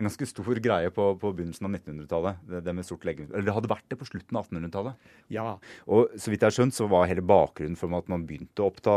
En 0.00 0.08
ganske 0.08 0.28
stor 0.30 0.60
greie 0.64 0.92
på, 0.96 1.10
på 1.20 1.32
begynnelsen 1.36 1.68
av 1.68 1.74
1900-tallet. 1.76 2.40
Det, 2.48 2.62
det 2.64 2.74
med 2.78 2.86
sort 2.88 3.04
legeme. 3.04 3.28
Eller 3.34 3.50
det 3.50 3.56
hadde 3.58 3.72
vært 3.72 3.84
det 3.92 3.98
på 4.00 4.08
slutten 4.08 4.38
av 4.40 4.48
1800-tallet. 4.48 5.10
Ja, 5.34 5.44
Og 5.84 6.16
så 6.16 6.32
vidt 6.32 6.40
jeg 6.40 6.48
har 6.48 6.56
skjønt, 6.56 6.76
så 6.76 6.88
var 6.90 7.10
hele 7.10 7.24
bakgrunnen 7.26 7.76
for 7.78 7.92
at 7.98 8.08
man 8.12 8.24
begynte 8.28 8.64
å 8.64 8.70
oppta 8.72 8.96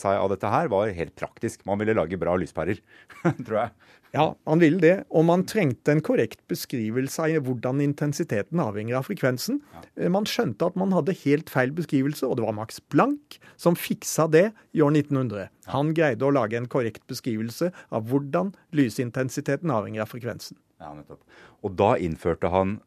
seg 0.00 0.20
av 0.20 0.30
dette 0.30 0.54
her, 0.54 0.70
var 0.72 0.94
helt 0.94 1.16
praktisk. 1.18 1.66
Man 1.66 1.82
ville 1.82 1.96
lage 1.98 2.20
bra 2.20 2.38
lyspærer, 2.38 2.78
tror 3.46 3.60
jeg. 3.64 3.74
Ja, 4.14 4.28
man 4.46 4.60
ville 4.62 4.78
det. 4.78 4.94
Og 5.10 5.24
man 5.26 5.42
trengte 5.50 5.90
en 5.90 6.02
korrekt 6.04 6.38
beskrivelse 6.50 7.24
av 7.26 7.48
hvordan 7.48 7.82
intensiteten 7.82 8.60
avhenger 8.62 9.00
av 9.00 9.08
frekvensen. 9.08 9.58
Ja. 9.74 10.10
Man 10.14 10.28
skjønte 10.30 10.68
at 10.70 10.78
man 10.78 10.94
hadde 10.94 11.16
helt 11.24 11.50
feil 11.50 11.74
beskrivelse, 11.74 12.28
og 12.28 12.38
det 12.38 12.44
var 12.46 12.54
Max 12.54 12.78
Planck 12.94 13.40
som 13.58 13.74
fiksa 13.74 14.28
det 14.30 14.52
i 14.70 14.84
år 14.86 14.94
1900. 14.94 15.48
Han 15.72 15.90
greide 15.96 16.26
å 16.26 16.30
lage 16.34 16.58
en 16.60 16.70
korrekt 16.70 17.02
beskrivelse 17.10 17.72
av 17.90 18.06
hvordan 18.10 18.52
lysintensiteten 18.76 19.72
avhenger 19.74 20.04
av 20.04 20.12
frekvensen. 20.12 20.43
Ja, 20.84 20.92
nettopp. 20.96 21.24
Og 21.64 21.76
da 21.80 21.94
innførte 21.96 22.52
han 22.52 22.78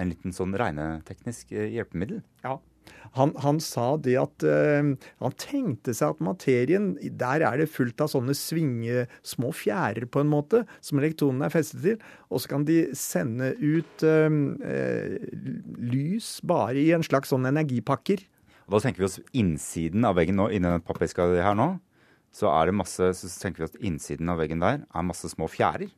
en 0.00 0.10
liten 0.12 0.32
sånn 0.32 0.54
regneteknisk 0.56 1.52
eh, 1.52 1.72
hjelpemiddel. 1.74 2.22
Ja. 2.44 2.58
Han, 3.14 3.32
han 3.42 3.58
sa 3.62 3.94
det 4.02 4.14
at 4.18 4.44
eh, 4.46 4.92
Han 5.20 5.34
tenkte 5.38 5.92
seg 5.96 6.14
at 6.14 6.22
materien 6.24 6.92
Der 7.20 7.42
er 7.46 7.60
det 7.60 7.68
fullt 7.70 8.00
av 8.02 8.10
sånne 8.12 8.34
svinge, 8.38 9.04
små 9.26 9.52
fjærer, 9.54 10.06
på 10.10 10.22
en 10.22 10.30
måte, 10.30 10.62
som 10.84 11.00
elektronene 11.02 11.48
er 11.48 11.54
festet 11.54 11.84
til. 11.84 12.00
Og 12.30 12.42
så 12.42 12.54
kan 12.54 12.66
de 12.68 12.80
sende 12.98 13.52
ut 13.60 14.06
eh, 14.06 14.40
eh, 14.72 15.30
lys 15.92 16.38
bare 16.46 16.80
i 16.80 16.90
en 16.96 17.06
slags 17.06 17.34
sånn 17.34 17.48
energipakker. 17.50 18.24
Og 18.68 18.76
da 18.76 18.84
tenker 18.84 19.02
vi 19.02 19.08
oss 19.08 19.20
innsiden 19.34 20.06
av 20.06 20.18
veggen 20.20 20.38
nå, 20.38 20.46
inni 20.54 20.70
den 20.70 20.86
pappeska 20.86 21.26
her 21.34 21.56
nå, 21.58 21.72
så 22.30 22.52
er 22.52 22.70
det 22.70 22.76
masse, 22.78 23.08
så 23.18 23.30
tenker 23.42 23.64
vi 23.64 23.70
at 23.72 23.80
innsiden 23.82 24.30
av 24.30 24.38
veggen 24.38 24.62
der 24.62 24.84
er 24.86 25.06
masse 25.06 25.26
små 25.32 25.50
fjærer. 25.50 25.90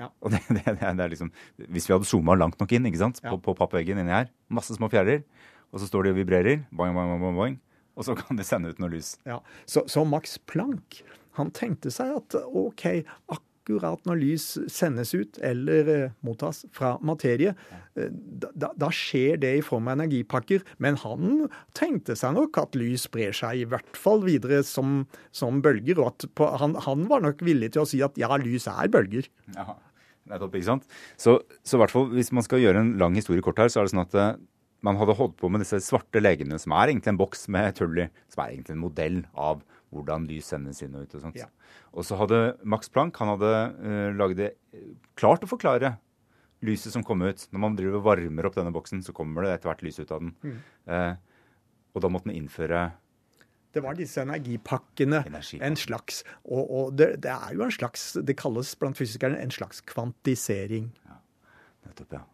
Ja. 0.00 0.08
Og 0.24 0.32
det, 0.34 0.40
det, 0.48 0.64
det, 0.64 0.76
er, 0.80 0.94
det 0.96 1.04
er 1.06 1.12
liksom, 1.12 1.30
Hvis 1.68 1.86
vi 1.90 1.94
hadde 1.94 2.08
zooma 2.08 2.34
langt 2.40 2.56
nok 2.62 2.72
inn 2.76 2.88
ikke 2.88 3.02
sant, 3.04 3.20
på, 3.22 3.34
Ja. 3.36 3.42
på 3.44 3.54
pappveggen 3.58 4.00
inni 4.00 4.14
her, 4.16 4.30
masse 4.48 4.74
små 4.78 4.88
fjærer, 4.92 5.22
og 5.70 5.78
så 5.82 5.86
står 5.90 6.08
de 6.08 6.14
og 6.14 6.18
vibrerer, 6.22 6.64
boing, 6.74 6.96
boing, 6.96 7.20
boing, 7.20 7.36
boing, 7.38 7.58
og 8.00 8.06
så 8.08 8.16
kan 8.18 8.38
de 8.40 8.46
sende 8.46 8.72
ut 8.72 8.80
noe 8.82 8.90
lys. 8.96 9.12
Ja. 9.28 9.38
Så, 9.68 9.84
så 9.92 10.02
Max 10.08 10.38
Planck 10.50 11.02
han 11.38 11.52
tenkte 11.54 11.92
seg 11.94 12.10
at 12.16 12.34
OK, 12.48 12.86
akkurat 13.30 14.02
når 14.08 14.18
lys 14.18 14.44
sendes 14.72 15.12
ut 15.14 15.36
eller 15.46 15.90
eh, 15.92 16.14
mottas 16.26 16.64
fra 16.74 16.94
materie, 17.06 17.52
eh, 17.94 18.08
da, 18.10 18.48
da- 18.64 18.72
da 18.82 18.88
skjer 18.94 19.36
det 19.42 19.52
i 19.60 19.62
form 19.62 19.86
av 19.92 19.98
energipakker. 20.00 20.64
Men 20.82 20.98
han 21.04 21.44
tenkte 21.78 22.16
seg 22.18 22.34
nok 22.34 22.58
at 22.64 22.74
lys 22.80 23.04
sprer 23.06 23.36
seg 23.36 23.62
i 23.62 23.68
hvert 23.70 23.94
fall 24.00 24.24
videre 24.26 24.62
som, 24.66 25.04
som 25.30 25.60
bølger. 25.62 26.00
Og 26.02 26.10
at 26.14 26.26
på, 26.34 26.48
han, 26.64 26.74
han 26.88 27.06
var 27.12 27.22
nok 27.28 27.44
villig 27.46 27.70
til 27.76 27.84
å 27.84 27.88
si 27.92 28.02
at 28.02 28.18
ja, 28.18 28.32
lys 28.42 28.66
er 28.72 28.90
bølger. 28.90 29.28
Ja, 29.54 29.76
nettopp, 30.28 30.56
ikke 30.58 30.68
sant? 30.68 30.88
Så, 31.20 31.38
så 31.66 31.80
hvert 31.80 31.94
fall, 31.94 32.10
hvis 32.14 32.32
man 32.36 32.44
skal 32.46 32.62
gjøre 32.62 32.82
en 32.82 32.94
lang 33.00 33.16
historie 33.18 33.44
kort 33.44 33.60
her, 33.62 33.70
så 33.72 33.80
er 33.80 33.88
det 33.88 33.94
sånn 33.94 34.04
at 34.04 34.16
eh, 34.18 34.34
man 34.86 34.98
hadde 35.00 35.16
holdt 35.18 35.36
på 35.40 35.50
med 35.52 35.64
disse 35.64 35.80
svarte 35.84 36.22
legene, 36.22 36.58
som 36.60 36.74
er 36.76 36.92
egentlig 36.92 37.14
en 37.14 37.20
boks 37.20 37.48
med 37.52 37.70
et 37.70 37.82
hull 37.84 38.04
i, 38.04 38.08
som 38.32 38.44
er 38.44 38.54
egentlig 38.54 38.76
en 38.76 38.84
modell 38.84 39.18
av 39.34 39.64
hvordan 39.90 40.28
lys 40.30 40.52
sendes 40.52 40.80
inn 40.84 40.94
og 40.96 41.06
ut 41.06 41.16
og 41.18 41.24
sånt. 41.24 41.40
Ja. 41.40 41.48
Og 41.90 42.06
så 42.06 42.18
hadde 42.20 42.54
Max 42.62 42.92
Planck 42.92 43.18
han 43.18 43.32
hadde 43.32 43.50
uh, 43.82 44.10
laget 44.14 44.38
det 44.38 44.50
eh, 44.76 44.92
klart 45.18 45.42
å 45.44 45.50
forklare 45.50 45.96
lyset 46.64 46.94
som 46.94 47.04
kom 47.06 47.24
ut. 47.24 47.42
Når 47.50 47.62
man 47.64 47.76
driver 47.78 48.04
varmer 48.04 48.46
opp 48.46 48.56
denne 48.58 48.72
boksen, 48.74 49.02
så 49.02 49.14
kommer 49.16 49.44
det 49.44 49.56
etter 49.56 49.72
hvert 49.72 49.82
lys 49.84 49.98
ut 49.98 50.12
av 50.14 50.22
den. 50.22 50.34
Mm. 50.44 50.58
Uh, 50.86 51.50
og 51.90 52.04
da 52.04 52.12
måtte 52.12 52.30
man 52.30 52.38
innføre 52.38 52.84
Det 53.70 53.82
var 53.84 53.98
disse 53.98 54.22
energipakkene. 54.22 55.22
Energipakker. 55.28 55.66
En 55.66 55.78
slags 55.78 56.22
Og, 56.44 56.62
og 56.64 56.92
det, 56.98 57.12
det 57.24 57.30
er 57.30 57.54
jo 57.54 57.64
en 57.66 57.74
slags 57.74 58.12
Det 58.26 58.36
kalles 58.38 58.74
blant 58.80 58.98
fysikerne 58.98 59.38
en 59.38 59.54
slags 59.54 59.82
kvantisering. 59.86 60.90
Nettopp, 61.86 62.18
ja. 62.18 62.24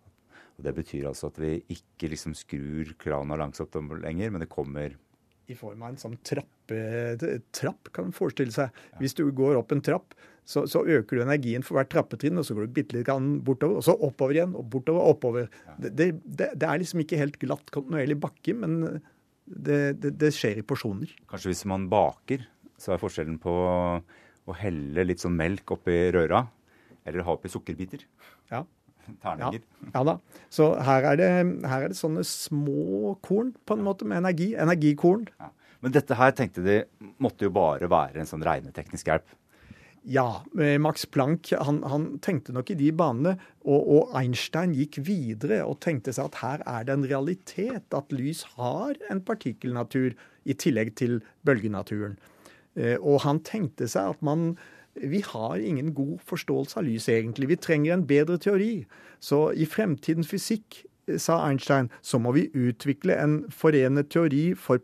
Og 0.57 0.65
Det 0.65 0.73
betyr 0.77 1.11
altså 1.11 1.29
at 1.29 1.41
vi 1.41 1.59
ikke 1.73 2.09
liksom 2.13 2.37
skrur 2.37 2.95
krana 3.01 3.37
langs 3.37 3.61
opp 3.61 3.77
lenger, 3.77 4.31
men 4.33 4.41
det 4.41 4.49
kommer 4.53 4.97
i 5.47 5.55
form 5.55 5.85
av 5.85 5.93
en 5.93 6.01
sånn 6.01 6.17
trappe, 6.27 6.79
trapp, 7.55 7.91
kan 7.95 8.09
man 8.09 8.17
forestille 8.17 8.55
seg. 8.55 8.75
Hvis 8.99 9.15
du 9.15 9.29
går 9.31 9.59
opp 9.61 9.71
en 9.75 9.83
trapp, 9.85 10.17
så, 10.47 10.65
så 10.71 10.83
øker 10.83 11.19
du 11.19 11.23
energien 11.23 11.65
for 11.67 11.79
hvert 11.79 11.91
trappetrinn, 11.93 12.39
og 12.39 12.47
så 12.47 12.57
går 12.57 12.67
du 12.67 12.75
bitte 12.75 12.97
litt 12.97 13.11
bortover, 13.47 13.79
og 13.79 13.87
så 13.87 13.95
oppover 13.95 14.39
igjen, 14.39 14.57
og 14.59 14.67
bortover 14.73 15.07
oppover. 15.13 15.49
Ja. 15.67 15.77
det, 15.87 16.09
det, 16.25 16.51
det 16.59 16.67
er 16.67 16.83
liksom 16.83 17.03
ikke 17.03 17.21
helt 17.21 17.39
glatt 17.43 17.71
kontinuerlig 17.75 18.19
bakke, 18.23 18.57
men 18.59 18.81
det, 19.47 19.81
det, 20.03 20.13
det 20.21 20.33
skjer 20.35 20.61
i 20.61 20.67
porsjoner. 20.67 21.13
Kanskje 21.31 21.53
hvis 21.53 21.65
man 21.71 21.89
baker, 21.91 22.45
så 22.81 22.95
er 22.95 23.03
forskjellen 23.03 23.39
på 23.43 23.53
å 24.47 24.57
helle 24.61 25.07
litt 25.07 25.23
sånn 25.23 25.37
melk 25.39 25.75
oppi 25.75 26.07
røra, 26.15 26.45
eller 27.07 27.27
ha 27.27 27.37
oppi 27.37 27.51
sukkerbiter. 27.51 28.05
Ja. 28.53 28.65
Ja, 29.07 29.15
Terninger. 29.23 29.63
ja 29.95 30.01
da. 30.03 30.17
Så 30.51 30.65
her 30.83 31.05
er, 31.13 31.19
det, 31.21 31.27
her 31.71 31.85
er 31.85 31.93
det 31.93 31.99
sånne 31.99 32.25
små 32.27 33.13
korn, 33.23 33.53
på 33.63 33.77
en 33.77 33.85
måte, 33.87 34.07
med 34.09 34.19
energi. 34.19 34.49
Energikorn. 34.59 35.29
Ja. 35.39 35.53
Men 35.85 35.95
dette 35.95 36.17
her 36.19 36.33
tenkte 36.35 36.65
de 36.65 36.81
måtte 37.23 37.47
jo 37.47 37.53
bare 37.55 37.87
være 37.91 38.19
en 38.23 38.27
sånn 38.27 38.43
regneteknisk 38.43 39.07
hjelp. 39.13 39.29
Ja, 40.07 40.45
eh, 40.61 40.77
Max 40.79 41.03
Planck 41.11 41.51
han, 41.51 41.81
han 41.83 42.07
tenkte 42.23 42.55
nok 42.55 42.71
i 42.71 42.79
de 42.79 42.93
banene, 42.95 43.35
og, 43.67 43.89
og 43.91 44.13
Einstein 44.15 44.75
gikk 44.77 45.01
videre 45.03 45.65
og 45.67 45.81
tenkte 45.83 46.15
seg 46.15 46.31
at 46.31 46.39
her 46.45 46.63
er 46.63 46.87
det 46.87 46.95
en 46.95 47.09
realitet 47.11 47.97
at 47.97 48.15
lys 48.15 48.45
har 48.55 48.95
en 49.11 49.23
partikkelnatur 49.27 50.15
i 50.47 50.55
tillegg 50.55 50.95
til 51.01 51.19
bølgenaturen. 51.49 52.15
Eh, 52.79 52.95
Og 53.03 53.25
han 53.27 53.43
tenkte 53.43 53.91
seg 53.91 54.15
at 54.15 54.23
man 54.23 54.53
vi 54.97 55.21
har 55.21 55.61
ingen 55.61 55.91
god 55.93 56.23
forståelse 56.25 56.79
av 56.79 56.87
lys, 56.87 57.09
egentlig. 57.13 57.51
Vi 57.51 57.57
trenger 57.61 57.93
en 57.93 58.07
bedre 58.09 58.39
teori. 58.41 58.87
Så 59.21 59.51
i 59.53 59.67
fremtidens 59.69 60.31
fysikk, 60.31 60.85
eh, 61.09 61.19
sa 61.19 61.43
Einstein, 61.49 61.91
så 62.01 62.23
må 62.23 62.33
vi 62.33 62.49
utvikle 62.55 63.19
en 63.19 63.43
forenet 63.51 64.09
teori 64.09 64.55
for 64.55 64.79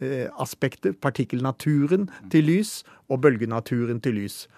partikkelaspekter, 0.00 0.92
partikkelnaturen 1.00 2.08
til 2.30 2.44
lys 2.44 2.82
og 3.08 3.20
bølgenaturen 3.20 4.00
til 4.00 4.14
lys. 4.14 4.48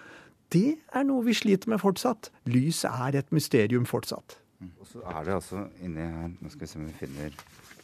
Det 0.52 0.78
er 0.94 1.02
noe 1.04 1.24
vi 1.26 1.34
sliter 1.34 1.68
med 1.68 1.80
fortsatt. 1.82 2.30
Lys 2.46 2.84
er 2.84 3.18
et 3.18 3.32
mysterium 3.34 3.86
fortsatt. 3.86 4.38
Og 4.80 4.86
så 4.86 5.02
er 5.04 5.24
det 5.24 5.34
altså 5.34 5.66
inni 5.84 6.00
her 6.00 6.30
Nå 6.40 6.48
skal 6.48 6.60
vi 6.64 6.66
se 6.66 6.78
om 6.78 6.86
vi 6.86 6.94
finner 6.96 7.34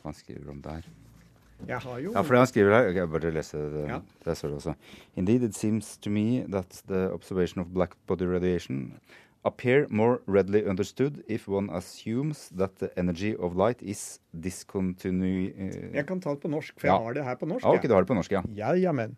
hva 0.01 0.09
han 0.09 0.15
skriver 0.17 0.51
om 0.51 0.63
der. 0.63 0.87
Jeg 1.69 1.79
har 1.79 1.99
jo 2.01 2.13
Ja, 2.15 2.23
for 2.23 2.35
det 2.35 2.39
han 2.41 2.47
skriver 2.47 2.73
her 2.75 2.89
Jeg 2.97 3.11
bare 3.11 3.31
lese 3.31 3.59
det. 3.59 3.83
Ja. 3.89 3.99
Der 4.25 4.35
står 4.35 4.49
det 4.49 4.57
også. 4.57 4.75
Indeed, 5.17 5.43
it 5.43 5.55
seems 5.55 5.97
to 5.99 6.11
me 6.11 6.45
that 6.49 6.83
the 6.89 7.11
observation 7.13 7.61
of 7.61 7.67
black 7.75 7.93
body 8.07 8.23
radiation 8.25 8.95
appear 9.45 9.87
more 9.91 10.21
readily 10.27 10.63
understood 10.65 11.23
if 11.29 11.49
one 11.49 11.69
assumes 11.75 12.49
that 12.57 12.77
the 12.79 12.91
energy 12.97 13.35
of 13.37 13.57
light 13.57 13.83
is 13.83 14.21
discontinu... 14.33 15.51
eh, 15.57 15.91
Jeg 15.95 16.07
kan 16.07 16.21
ta 16.21 16.31
det 16.35 16.41
på 16.45 16.49
norsk, 16.53 16.75
for 16.79 16.87
Ja. 16.87 16.95
jeg 16.95 17.05
har 17.07 17.15
det 17.15 17.25
her 17.25 17.35
på 17.41 17.47
norsk. 17.51 17.65
Ja, 17.65 17.73
ok, 17.75 17.83
du 17.89 17.95
har 17.95 18.03
det 18.03 18.09
på 18.09 18.15
norsk, 18.15 18.33
ja. 18.33 18.43
Ja, 18.55 18.73
jamen. 18.79 19.17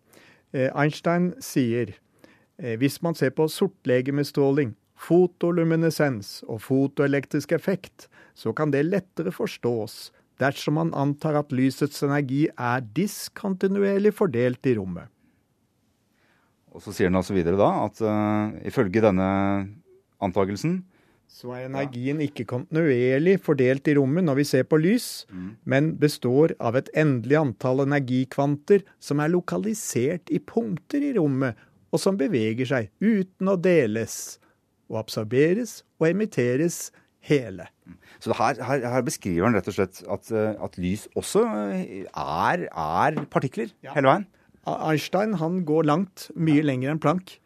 Eh, 0.55 0.71
Einstein 0.75 1.35
sier 1.41 1.93
eh, 2.59 2.77
hvis 2.79 3.03
man 3.03 3.15
ser 3.15 3.31
på 3.31 3.49
sortlegemestråling, 3.49 4.75
fotoluminescens 4.97 6.43
og 6.49 6.61
fotoelektrisk 6.63 7.53
effekt, 7.53 8.09
så 8.35 8.55
kan 8.55 8.71
det 8.71 8.85
lettere 8.87 9.33
forstås 9.35 10.13
dersom 10.41 10.75
man 10.79 10.95
antar 10.95 11.37
at 11.39 11.53
lysets 11.53 12.03
energi 12.03 12.47
er 12.57 12.81
diskontinuerlig 12.95 14.15
fordelt 14.15 14.65
i 14.67 14.75
rommet. 14.79 15.11
Og 16.75 16.83
så 16.83 16.91
sier 16.95 17.07
han 17.07 17.15
altså 17.21 17.35
videre 17.37 17.59
da 17.59 17.69
at 17.85 18.01
uh, 18.03 18.55
ifølge 18.67 19.03
denne 19.05 19.29
antagelsen 20.23 20.83
Så 21.35 21.51
er 21.57 21.65
energien 21.67 22.21
ikke 22.21 22.45
kontinuerlig 22.47 23.39
fordelt 23.43 23.89
i 23.89 23.95
rommet 23.97 24.27
når 24.27 24.37
vi 24.39 24.45
ser 24.45 24.67
på 24.69 24.77
lys, 24.79 25.25
men 25.65 25.95
består 25.99 26.53
av 26.61 26.77
et 26.79 26.91
endelig 26.95 27.39
antall 27.41 27.81
energikvanter 27.87 28.85
som 29.03 29.23
er 29.25 29.33
lokalisert 29.33 30.31
i 30.31 30.39
punkter 30.39 31.03
i 31.03 31.15
rommet, 31.17 31.57
og 31.91 31.99
som 32.03 32.19
beveger 32.21 32.69
seg 32.69 32.91
uten 33.01 33.49
å 33.51 33.57
deles, 33.57 34.39
og 34.93 35.01
absorberes 35.01 35.81
og 35.99 36.11
emitteres 36.13 36.93
hele. 37.25 37.67
Så 38.21 38.37
her, 38.37 38.61
her, 38.63 38.85
her 38.95 39.03
beskriver 39.07 39.49
han 39.49 39.57
rett 39.57 39.69
og 39.73 39.79
slett 39.79 40.03
at, 40.07 40.29
eh, 40.31 40.53
at 40.61 40.77
lys 40.79 41.07
også 41.17 41.45
eh, 41.73 42.05
er, 42.13 42.67
er 42.69 43.25
partikler 43.33 43.73
Ja. 43.83 43.95
hele 43.97 44.11
veien. 44.13 44.27
Einstein 44.69 45.35
han 45.41 45.65
går 45.69 45.89
langt, 45.89 46.29
mye 46.37 46.63
lenger 46.65 46.93
enn 46.93 47.01
Planck. 47.01 47.39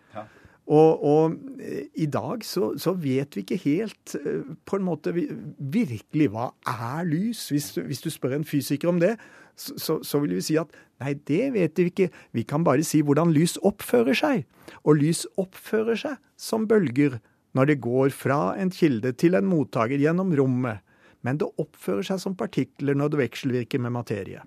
Og, 0.68 1.04
og 1.04 1.36
eh, 1.64 1.86
i 1.96 2.06
dag 2.12 2.44
så, 2.44 2.74
så 2.76 2.92
vet 2.92 3.36
vi 3.36 3.44
ikke 3.44 3.60
helt 3.62 4.14
eh, 4.20 4.44
på 4.68 4.76
en 4.76 4.84
måte 4.84 5.14
virkelig 5.16 6.28
hva 6.34 6.50
er 6.68 7.08
lys. 7.08 7.46
Hvis 7.52 7.70
hvis 7.80 8.04
du 8.04 8.10
spør 8.12 8.36
en 8.36 8.44
fysiker 8.44 8.90
om 8.90 9.00
det, 9.00 9.14
så, 9.56 9.78
så, 9.80 9.96
så 10.04 10.20
vil 10.22 10.36
vi 10.36 10.44
si 10.44 10.58
at 10.60 10.74
nei, 11.00 11.14
det 11.28 11.54
vet 11.56 11.80
vi 11.80 11.88
ikke. 11.88 12.10
Vi 12.36 12.44
kan 12.48 12.66
bare 12.66 12.84
si 12.86 13.00
hvordan 13.00 13.32
lys 13.34 13.56
oppfører 13.64 14.18
seg. 14.18 14.44
Og 14.84 15.00
lys 15.00 15.24
oppfører 15.40 15.98
seg 15.98 16.20
som 16.36 16.68
bølger 16.68 17.18
når 17.56 17.72
det 17.72 17.80
går 17.82 18.12
fra 18.12 18.52
en 18.60 18.70
kilde 18.70 19.14
til 19.18 19.38
en 19.38 19.48
mottaker 19.48 19.98
gjennom 19.98 20.36
rommet. 20.36 20.84
Men 21.24 21.40
det 21.40 21.48
oppfører 21.58 22.12
seg 22.12 22.20
som 22.22 22.36
partikler 22.38 22.94
når 22.98 23.14
det 23.14 23.24
vekselvirker 23.24 23.80
med 23.82 23.96
materie. 23.96 24.44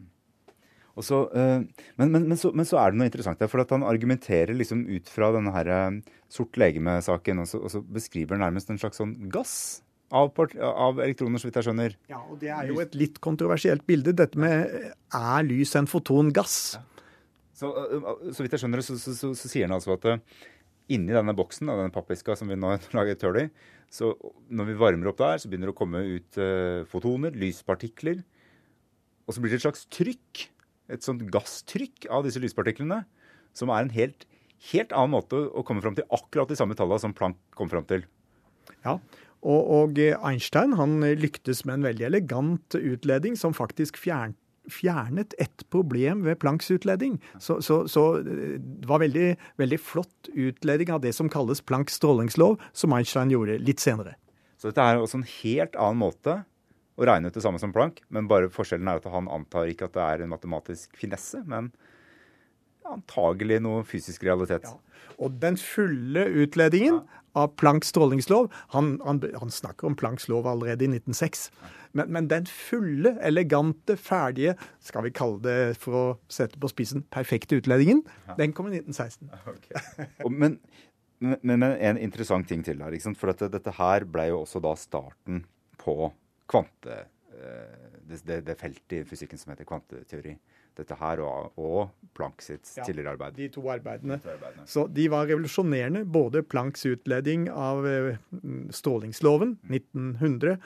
Så, 1.05 1.21
eh, 1.33 1.61
men, 1.97 2.11
men, 2.11 2.27
men, 2.29 2.37
så, 2.39 2.51
men 2.55 2.65
så 2.67 2.77
er 2.81 2.91
det 2.91 2.99
noe 3.01 3.07
interessant 3.09 3.39
der, 3.41 3.49
for 3.51 3.63
han 3.69 3.85
argumenterer 3.87 4.53
liksom 4.57 4.83
ut 4.89 5.09
fra 5.11 5.31
denne 5.35 5.53
her 5.55 5.69
eh, 5.71 5.99
sort 6.31 6.57
legeme-saken, 6.61 7.39
og, 7.43 7.47
så- 7.49 7.61
og 7.63 7.71
så 7.73 7.81
beskriver 7.81 8.37
han 8.37 8.45
nærmest 8.47 8.69
en 8.73 8.79
slags 8.81 8.99
sånn 9.01 9.15
gass 9.33 9.81
av, 10.11 10.33
av 10.35 10.99
elektroner, 10.99 11.39
så 11.39 11.47
vidt 11.47 11.59
jeg 11.61 11.69
skjønner. 11.69 11.93
Ja, 12.11 12.19
og 12.27 12.39
det 12.41 12.49
er 12.51 12.67
jo 12.67 12.79
et 12.83 12.95
litt 12.99 13.19
kontroversielt 13.23 13.85
bilde, 13.87 14.11
dette 14.19 14.39
med 14.39 14.65
eh, 14.67 14.89
er 15.15 15.45
lys 15.47 15.75
en 15.79 15.87
fotongass? 15.87 16.57
Så, 17.61 17.69
Ja. 17.69 18.15
så 18.33 18.41
vidt 18.43 18.55
jeg 18.57 18.63
skjønner 18.63 18.81
så, 18.81 18.95
så, 18.97 19.13
så, 19.13 19.29
så 19.37 19.47
sier 19.51 19.67
han 19.69 19.75
altså 19.77 19.93
at 19.93 20.23
inni 20.91 21.13
denne 21.13 21.35
boksen, 21.37 21.69
denne 21.69 21.93
pappeska 21.93 22.33
som 22.35 22.49
vi 22.51 22.57
nå 22.59 22.73
lager 22.97 23.13
et 23.15 23.23
hull 23.27 23.37
i, 23.43 23.47
så 23.91 24.09
når 24.49 24.69
vi 24.71 24.77
varmer 24.79 25.11
opp 25.11 25.19
der, 25.21 25.37
så 25.39 25.47
begynner 25.51 25.69
det 25.69 25.75
å 25.75 25.79
komme 25.81 26.01
ut 26.17 26.39
fotoner, 26.91 27.35
lyspartikler, 27.37 28.21
og 29.27 29.35
så 29.35 29.43
blir 29.43 29.51
det 29.53 29.59
et 29.61 29.65
slags 29.67 29.85
trykk, 29.93 30.45
et 30.91 31.05
sånt 31.05 31.23
gasstrykk 31.33 32.09
av 32.11 32.25
disse 32.27 32.41
lyspartiklene, 32.43 33.03
som 33.57 33.71
er 33.73 33.85
en 33.85 33.93
helt, 33.95 34.27
helt 34.71 34.93
annen 34.95 35.15
måte 35.15 35.39
å 35.49 35.63
komme 35.67 35.83
fram 35.83 35.97
til 35.97 36.07
akkurat 36.13 36.51
de 36.51 36.57
samme 36.59 36.77
tallene 36.77 37.01
som 37.03 37.15
Planck 37.17 37.39
kom 37.57 37.71
fram 37.71 37.87
til. 37.89 38.05
Ja, 38.85 38.97
og, 39.41 39.61
og 39.73 39.99
eh, 40.01 40.17
Einstein 40.27 40.75
han 40.77 41.01
eh, 41.05 41.17
lyktes 41.17 41.63
med 41.65 41.79
en 41.79 41.89
veldig 41.89 42.07
elegant 42.11 42.77
utledning 42.77 43.37
som 43.39 43.55
faktisk 43.57 43.97
fjern, 43.97 44.35
fjernet 44.69 45.33
ett 45.41 45.65
problem 45.73 46.21
ved 46.27 46.37
Plancks 46.43 46.69
utledning. 46.73 47.17
Så, 47.41 47.59
så, 47.65 47.81
så 47.89 48.05
eh, 48.21 48.59
det 48.61 48.89
var 48.89 49.01
veldig, 49.01 49.33
veldig 49.61 49.81
flott 49.81 50.31
utledning 50.33 50.93
av 50.93 51.01
det 51.05 51.15
som 51.17 51.31
kalles 51.31 51.63
Plancks 51.65 51.97
strålingslov, 51.97 52.59
som 52.73 52.93
Einstein 52.93 53.33
gjorde 53.33 53.57
litt 53.65 53.81
senere. 53.81 54.15
Så 54.61 54.69
dette 54.69 54.85
er 54.85 55.01
også 55.01 55.21
en 55.21 55.29
helt 55.41 55.77
annen 55.79 56.03
måte 56.03 56.41
å 57.01 57.07
regne 57.09 57.31
ut 57.31 57.37
det 57.37 57.43
samme 57.43 57.61
som 57.61 57.73
Planck, 57.75 58.03
men 58.13 58.29
bare 58.29 58.51
forskjellen 58.53 58.89
er 58.89 59.01
at 59.01 59.09
han 59.11 59.29
antar 59.31 59.71
ikke 59.71 59.89
at 59.89 59.97
det 59.97 60.03
er 60.05 60.23
en 60.25 60.33
matematisk 60.33 60.93
finesse, 60.99 61.41
men 61.49 61.71
antagelig 62.91 63.61
noe 63.63 63.83
fysisk 63.87 64.25
realitet. 64.27 64.65
Ja. 64.67 65.07
Og 65.21 65.37
den 65.41 65.57
fulle 65.59 66.25
utledningen 66.43 67.01
av 67.37 67.53
Plancks 67.59 67.91
strålingslov 67.93 68.49
han, 68.73 68.95
han, 69.05 69.21
han 69.39 69.53
snakker 69.53 69.87
om 69.87 69.95
Plancks 69.95 70.27
lov 70.31 70.49
allerede 70.49 70.83
i 70.87 70.89
1906. 70.89 71.45
Men, 71.95 72.11
men 72.15 72.27
den 72.31 72.47
fulle, 72.49 73.13
elegante, 73.23 73.95
ferdige, 73.99 74.55
skal 74.83 75.05
vi 75.05 75.13
kalle 75.15 75.39
det 75.45 75.57
for 75.79 75.97
å 75.97 76.05
sette 76.31 76.59
på 76.59 76.71
spissen, 76.71 77.05
perfekte 77.13 77.59
utledningen, 77.61 78.03
den 78.39 78.55
kom 78.55 78.71
i 78.71 78.79
1916. 78.81 79.29
Og, 80.25 80.31
men 80.31 80.61
Men, 81.21 81.37
men 81.45 81.61
en 81.61 81.99
interessant 82.01 82.47
ting 82.49 82.63
til 82.65 82.79
her. 82.81 82.89
ikke 82.97 83.03
sant? 83.11 83.19
For 83.21 83.29
dette, 83.29 83.51
dette 83.53 83.69
her 83.77 84.07
ble 84.09 84.23
jo 84.31 84.39
også 84.39 84.57
da 84.57 84.71
starten 84.73 85.43
på 85.77 86.07
kvante... 86.51 87.03
eh, 87.37 87.87
Det, 88.11 88.17
det, 88.27 88.41
det 88.43 88.57
feltet 88.59 88.91
i 88.97 89.05
fysikken 89.07 89.39
som 89.39 89.53
heter 89.53 89.63
kvanteteori. 89.69 90.33
Dette 90.75 90.95
her 90.99 91.21
og, 91.23 91.53
og 91.61 92.09
Planck 92.17 92.41
sitt 92.43 92.67
Ja, 92.75 92.83
tidligere 92.83 93.13
arbeid. 93.13 93.37
De 93.37 93.47
to 93.53 93.61
arbeidene. 93.71 94.17
To 94.23 94.33
arbeidene. 94.33 94.65
Så 94.67 94.83
de 94.91 95.05
var 95.13 95.29
revolusjonerende. 95.29 96.01
Både 96.11 96.41
Plancks 96.43 96.83
utledning 96.89 97.45
av 97.47 97.87
eh, 97.87 98.17
strålingsloven 98.75 99.53
1900 99.69 100.57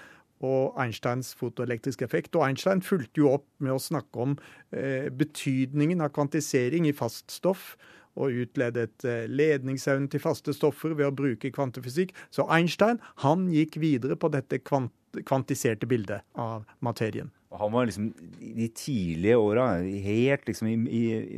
og 0.45 0.79
Einsteins 0.81 1.35
fotoelektriske 1.37 2.05
effekt. 2.07 2.33
Og 2.35 2.47
Einstein 2.47 2.81
fulgte 2.85 3.21
jo 3.21 3.35
opp 3.37 3.45
med 3.61 3.75
å 3.75 3.81
snakke 3.81 4.25
om 4.25 4.33
eh, 4.73 5.11
betydningen 5.13 6.01
av 6.01 6.15
kvantisering 6.17 6.89
i 6.89 6.95
fast 6.97 7.29
stoff. 7.33 7.75
Og 8.15 8.31
utledet 8.45 9.05
eh, 9.05 9.25
ledningsevnen 9.29 10.09
til 10.09 10.23
faste 10.23 10.53
stoffer 10.55 10.97
ved 10.97 11.11
å 11.11 11.15
bruke 11.15 11.53
kvantefysikk. 11.53 12.15
Så 12.33 12.49
Einstein 12.49 13.01
han 13.25 13.49
gikk 13.53 13.77
videre 13.83 14.17
på 14.17 14.33
dette 14.33 14.63
kvant 14.65 14.93
kvantiserte 15.23 15.87
bildet 15.89 16.25
av 16.33 16.65
materien. 16.79 17.31
Han 17.55 17.71
var 17.71 17.85
liksom 17.85 18.13
i 18.39 18.53
de 18.53 18.67
tidlige 18.67 19.35
åra, 19.35 19.67
helt 19.77 20.47
liksom 20.47 20.67
i, 20.67 20.75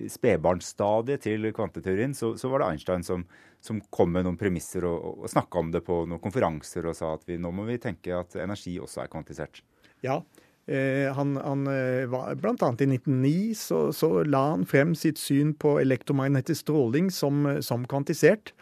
i 0.06 0.10
spedbarnsstadiet 0.10 1.22
til 1.28 1.52
kvanteteorien, 1.54 2.16
så, 2.18 2.32
så 2.38 2.50
var 2.50 2.64
det 2.64 2.72
Einstein 2.72 3.06
som, 3.06 3.26
som 3.62 3.82
kom 3.94 4.16
med 4.16 4.26
noen 4.26 4.40
premisser 4.40 4.88
og, 4.88 4.98
og, 4.98 5.20
og 5.26 5.32
snakka 5.34 5.62
om 5.62 5.72
det 5.76 5.84
på 5.86 6.00
noen 6.10 6.24
konferanser 6.24 6.90
og 6.90 6.98
sa 6.98 7.14
at 7.18 7.28
vi, 7.30 7.38
nå 7.42 7.52
må 7.54 7.68
vi 7.70 7.78
tenke 7.82 8.16
at 8.18 8.38
energi 8.42 8.78
også 8.82 9.04
er 9.04 9.12
kvantisert. 9.14 9.62
Ja, 10.06 10.22
eh, 10.66 11.12
han, 11.14 11.36
han 11.44 11.68
eh, 11.70 12.08
var, 12.10 12.34
Blant 12.42 12.66
annet 12.66 12.88
i 12.88 12.90
1909 12.96 13.54
så, 13.62 13.84
så 13.94 14.12
la 14.26 14.44
han 14.56 14.66
frem 14.70 14.96
sitt 14.98 15.22
syn 15.22 15.54
på 15.54 15.78
elektromagnetisk 15.84 16.66
stråling 16.66 17.12
som, 17.14 17.46
som 17.62 17.86
kvantisert. 17.90 18.56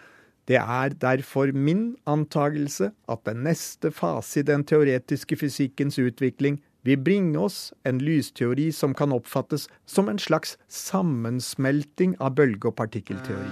Det 0.45 0.59
er 0.61 0.93
derfor 1.01 1.49
min 1.57 1.95
antagelse 2.05 2.91
at 3.09 3.23
den 3.25 3.41
neste 3.47 3.89
fase 3.91 4.39
i 4.39 4.45
den 4.45 4.63
teoretiske 4.63 5.39
fysikkens 5.41 5.97
utvikling 5.97 6.59
vil 6.85 7.01
bringe 7.01 7.39
oss 7.41 7.71
en 7.85 7.97
lysteori 7.97 8.67
som 8.69 8.93
kan 8.93 9.13
oppfattes 9.15 9.65
som 9.89 10.09
en 10.09 10.21
slags 10.21 10.53
sammensmelting 10.69 12.13
av 12.21 12.35
bølge- 12.37 12.69
og 12.69 12.75
partikkelteori. 12.77 13.49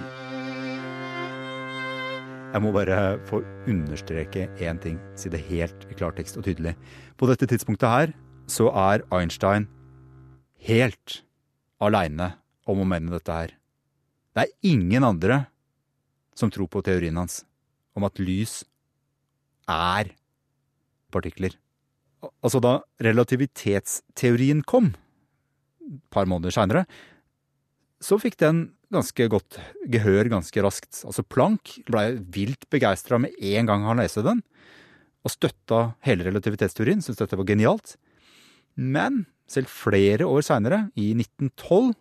Jeg 2.54 2.62
må 2.62 2.70
bare 2.70 3.18
få 3.26 3.40
understreke 3.66 4.46
én 4.62 4.78
ting, 4.78 5.00
si 5.18 5.26
det 5.28 5.42
helt 5.48 5.88
i 5.90 5.96
klartekst 5.98 6.38
og 6.38 6.46
tydelig. 6.46 6.76
På 7.18 7.26
dette 7.26 7.48
tidspunktet 7.50 7.90
her 7.90 8.12
så 8.46 8.68
er 8.70 9.02
Einstein 9.10 9.66
helt 10.62 11.24
aleine 11.82 12.36
om 12.70 12.78
å 12.78 12.86
mene 12.86 13.10
dette 13.10 13.34
her. 13.34 13.50
Det 14.30 14.46
er 14.46 14.70
ingen 14.70 15.02
andre 15.02 15.40
som 16.34 16.50
tror 16.52 16.68
på 16.70 16.82
teorien 16.84 17.16
hans 17.18 17.42
om 17.94 18.06
at 18.06 18.18
lys 18.22 18.62
er 19.70 20.10
partikler. 21.14 21.54
Altså, 22.42 22.60
da 22.62 22.78
relativitetsteorien 23.04 24.64
kom, 24.66 24.92
et 25.84 26.00
par 26.14 26.26
måneder 26.30 26.54
seinere, 26.54 26.84
så 28.02 28.18
fikk 28.20 28.38
den 28.40 28.66
ganske 28.94 29.26
godt 29.32 29.58
gehør 29.90 30.30
ganske 30.32 30.64
raskt. 30.64 31.02
Altså 31.06 31.24
Planck 31.26 31.78
ble 31.88 32.06
vilt 32.34 32.66
begeistra 32.72 33.18
med 33.20 33.36
en 33.40 33.68
gang 33.70 33.86
han 33.88 34.02
leste 34.02 34.24
den, 34.26 34.42
og 35.24 35.32
støtta 35.32 35.94
hele 36.04 36.26
relativitetsteorien, 36.26 37.00
syntes 37.04 37.22
dette 37.22 37.38
var 37.40 37.48
genialt. 37.48 37.96
Men 38.76 39.24
selv 39.50 39.70
flere 39.72 40.26
år 40.28 40.44
seinere, 40.44 40.88
i 40.96 41.12
1912, 41.16 41.94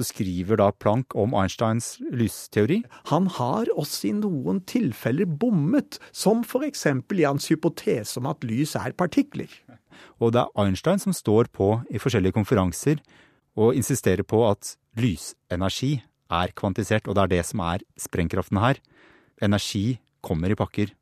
så 0.00 0.06
skriver 0.08 0.56
da 0.60 0.70
Planck 0.72 1.14
om 1.18 1.34
Einsteins 1.36 1.98
lysteori. 2.08 2.80
Han 3.12 3.28
har 3.36 3.68
også 3.76 4.08
i 4.08 4.14
noen 4.16 4.62
tilfeller 4.68 5.28
bommet, 5.28 5.98
som 6.12 6.42
eksempel 6.64 7.20
i 7.20 7.28
hans 7.28 7.50
hypotese 7.52 8.18
om 8.20 8.30
at 8.30 8.44
lys 8.46 8.76
er 8.80 8.96
partikler. 8.96 9.50
Og 10.20 10.32
det 10.32 10.40
er 10.46 10.64
Einstein 10.64 11.02
som 11.02 11.12
står 11.12 11.50
på 11.52 11.82
i 11.90 12.00
forskjellige 12.00 12.36
konferanser 12.38 13.02
og 13.60 13.76
insisterer 13.76 14.24
på 14.24 14.46
at 14.48 14.76
lysenergi 14.96 16.00
er 16.30 16.54
kvantisert, 16.56 17.08
og 17.08 17.16
det 17.16 17.22
er 17.22 17.34
det 17.34 17.44
som 17.48 17.60
er 17.66 17.84
sprengkraften 17.98 18.60
her. 18.62 18.80
Energi 19.42 20.00
kommer 20.24 20.52
i 20.52 20.56
pakker, 20.56 20.94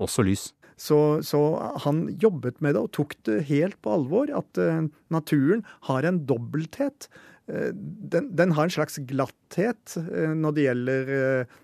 også 0.00 0.24
lys. 0.24 0.50
Så, 0.80 1.20
så 1.26 1.40
han 1.84 2.06
jobbet 2.22 2.62
med 2.64 2.76
det 2.76 2.84
og 2.86 2.92
tok 2.96 3.12
det 3.28 3.42
helt 3.50 3.76
på 3.84 3.92
alvor, 3.98 4.30
at 4.32 4.60
eh, 4.60 4.86
naturen 5.12 5.66
har 5.90 6.08
en 6.08 6.22
dobbelthet. 6.28 7.10
Eh, 7.50 7.70
den, 7.74 8.30
den 8.38 8.54
har 8.56 8.68
en 8.68 8.72
slags 8.74 9.00
glatthet 9.10 9.96
eh, 9.98 10.32
når 10.38 10.54
det 10.56 10.64
gjelder 10.68 11.10
eh, 11.16 11.56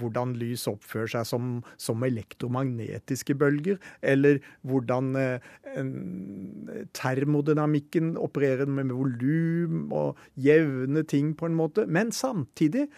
hvordan 0.00 0.32
lys 0.40 0.66
oppfører 0.70 1.12
seg 1.12 1.28
som, 1.28 1.50
som 1.80 2.02
elektromagnetiske 2.02 3.36
bølger, 3.38 3.78
eller 4.02 4.40
hvordan 4.66 5.12
en- 5.14 6.88
termodynamikken 6.96 8.16
opererer 8.18 8.66
med 8.66 8.90
volum 8.90 9.92
og 9.94 10.18
jevne 10.34 11.04
ting 11.06 11.32
på 11.38 11.46
en 11.46 11.54
måte. 11.58 11.86
Men 11.86 12.10
samtidig, 12.12 12.88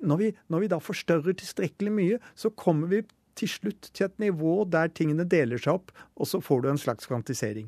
når 0.00 0.22
vi, 0.22 0.30
når 0.48 0.64
vi 0.64 0.70
da 0.70 0.78
forstørrer 0.82 1.36
tilstrekkelig 1.42 1.92
mye, 1.98 2.20
så 2.38 2.52
kommer 2.54 2.92
vi 2.94 3.02
til 3.34 3.50
slutt 3.50 3.90
til 3.90 4.06
et 4.06 4.18
nivå 4.22 4.60
der 4.70 4.92
tingene 4.94 5.26
deler 5.26 5.58
seg 5.58 5.80
opp, 5.80 5.90
og 6.14 6.30
så 6.30 6.38
får 6.38 6.62
du 6.62 6.70
en 6.70 6.78
slags 6.80 7.10
kvantisering. 7.10 7.66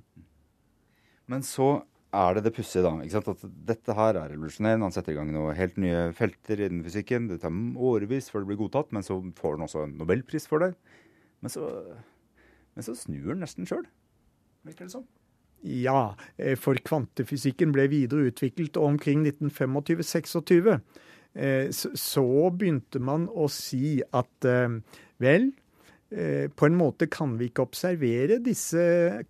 Men 1.27 1.43
så 1.43 1.81
er 2.17 2.37
det 2.37 2.47
det 2.47 2.55
pussige, 2.57 2.83
da. 2.85 2.93
Ikke 3.05 3.17
sant? 3.19 3.29
At 3.33 3.59
dette 3.69 3.97
her 3.97 4.19
er 4.19 4.33
revolusjonerende. 4.33 4.89
Han 4.89 4.95
setter 4.95 5.15
i 5.15 5.19
gang 5.19 5.33
noen 5.35 5.57
helt 5.59 5.77
nye 5.81 6.07
felter 6.17 6.63
innen 6.67 6.85
fysikken. 6.87 7.29
Det 7.31 7.41
tar 7.43 7.55
årevis 7.77 8.31
før 8.33 8.45
det 8.45 8.51
blir 8.53 8.61
godtatt, 8.65 8.93
men 8.97 9.05
så 9.07 9.19
får 9.39 9.57
han 9.57 9.67
også 9.67 9.85
en 9.85 9.97
nobelpris 10.01 10.49
for 10.51 10.65
det. 10.65 10.73
Men 11.45 11.53
så, 11.53 11.69
men 12.77 12.87
så 12.87 12.97
snur 12.99 13.35
han 13.35 13.45
nesten 13.45 13.69
sjøl, 13.69 13.85
virker 14.67 14.89
det 14.89 14.97
som. 14.97 15.07
Ja, 15.67 16.15
eh, 16.39 16.55
for 16.61 16.79
kvantefysikken 16.79 17.73
ble 17.75 17.89
videre 17.91 18.31
utviklet 18.31 18.77
og 18.79 18.93
omkring 18.93 19.25
1925-26. 19.25 20.81
eh, 21.35 21.69
Så 21.73 22.27
begynte 22.53 23.01
man 23.03 23.27
å 23.33 23.49
si 23.53 24.01
at 24.13 24.49
eh, 24.49 24.79
vel, 25.23 25.51
på 26.07 26.67
en 26.69 26.77
måte 26.79 27.09
kan 27.11 27.33
vi 27.39 27.49
ikke 27.49 27.65
observere 27.67 28.37
disse 28.39 28.79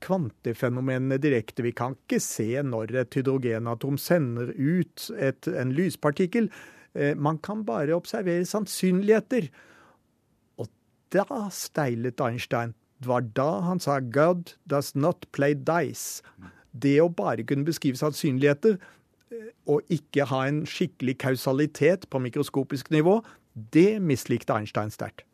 kvantefenomenene 0.05 1.17
direkte. 1.23 1.65
Vi 1.65 1.73
kan 1.73 1.95
ikke 1.97 2.21
se 2.21 2.51
når 2.61 2.93
et 3.01 3.17
hydrogenatom 3.17 3.97
sender 3.97 4.53
ut 4.53 5.07
et, 5.17 5.49
en 5.49 5.73
lyspartikkel. 5.73 6.51
Eh, 6.97 7.15
Man 7.17 7.39
kan 7.39 7.65
bare 7.65 7.97
observere 7.97 8.45
sannsynligheter. 8.45 9.49
Og 10.59 10.69
da 11.13 11.49
steilet 11.51 12.21
Einstein. 12.21 12.75
Det 13.01 13.09
var 13.09 13.21
da 13.21 13.61
han 13.61 13.81
sa 13.81 14.01
'God 14.01 14.57
does 14.67 14.95
not 14.95 15.27
play 15.33 15.55
dice'. 15.55 16.23
Det 16.73 17.01
å 17.01 17.09
bare 17.09 17.45
kunne 17.45 17.65
beskrive 17.65 17.97
sannsynligheter 17.97 18.79
eh, 19.33 19.53
og 19.67 19.83
ikke 19.89 20.25
ha 20.25 20.47
en 20.49 20.65
skikkelig 20.67 21.19
kausalitet 21.19 22.09
på 22.11 22.19
mikroskopisk 22.19 22.91
nivå, 22.91 23.23
det 23.73 24.03
mislikte 24.03 24.53
Einstein 24.53 24.91
sterkt. 24.91 25.25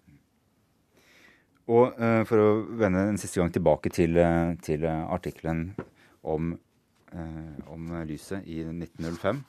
Og 1.71 1.95
uh, 1.95 2.23
for 2.27 2.43
å 2.43 2.49
vende 2.79 3.05
en 3.13 3.21
siste 3.21 3.39
gang 3.39 3.53
tilbake 3.55 3.93
til, 3.95 4.19
eh, 4.19 4.55
til 4.67 4.83
eh, 4.89 5.03
artikkelen 5.15 5.69
om, 6.27 6.55
uh, 7.15 7.59
om 7.71 7.93
lyset 8.09 8.49
i 8.51 8.65
1905, 8.67 9.45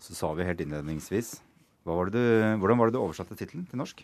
så 0.00 0.16
sa 0.16 0.30
vi 0.36 0.46
helt 0.48 0.62
innledningsvis 0.64 1.38
hva 1.84 1.96
var 1.96 2.10
det 2.12 2.20
du, 2.20 2.24
Hvordan 2.60 2.76
var 2.76 2.88
det 2.88 2.96
du 2.96 3.00
oversatte 3.00 3.36
tittelen 3.36 3.64
til 3.68 3.80
norsk? 3.80 4.02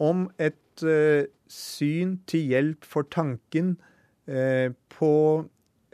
Om 0.00 0.26
et 0.40 0.84
uh, 0.84 1.28
syn 1.48 2.18
til 2.28 2.48
hjelp 2.52 2.84
for 2.84 3.08
tanken 3.08 3.76
på 4.26 5.10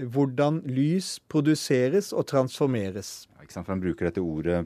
hvordan 0.00 0.62
lys 0.64 1.18
produseres 1.28 2.14
og 2.16 2.24
transformeres. 2.30 3.10
Ja, 3.28 3.44
ikke 3.44 3.52
sant? 3.52 3.66
For 3.66 3.74
Han 3.74 3.82
bruker 3.82 4.08
dette 4.08 4.24
ordet 4.24 4.62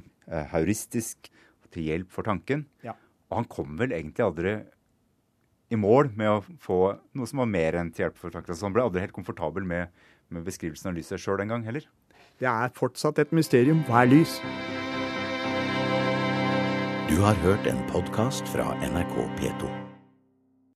heuristisk 0.52 1.26
til 1.74 1.88
hjelp 1.88 2.14
for 2.14 2.22
tanken. 2.30 2.62
Ja. 2.86 2.94
Og 3.30 3.40
han 3.40 3.48
kom 3.50 3.76
vel 3.80 3.94
egentlig 3.96 4.24
aldri 4.26 4.56
i 5.72 5.78
mål 5.78 6.12
med 6.14 6.30
å 6.30 6.42
få 6.62 6.80
noe 7.16 7.26
som 7.26 7.42
var 7.42 7.50
mer 7.50 7.78
enn 7.80 7.90
til 7.90 8.06
hjelp 8.06 8.20
for 8.20 8.34
Frank. 8.34 8.50
Så 8.50 8.68
han 8.68 8.76
ble 8.76 8.84
aldri 8.86 9.02
helt 9.02 9.16
komfortabel 9.16 9.66
med, 9.66 9.90
med 10.30 10.46
beskrivelsen 10.46 10.92
av 10.92 10.98
lyset 10.98 11.22
sjøl 11.22 11.42
en 11.42 11.56
gang 11.56 11.66
heller. 11.66 11.88
Det 12.38 12.48
er 12.50 12.74
fortsatt 12.76 13.18
et 13.22 13.34
mysterium. 13.34 13.82
Hva 13.88 14.04
er 14.04 14.12
lys? 14.12 14.38
Du 17.10 17.18
har 17.24 17.38
hørt 17.46 17.66
en 17.70 17.82
podkast 17.90 18.46
fra 18.52 18.74
NRK 18.84 19.18
P2. 19.40 19.85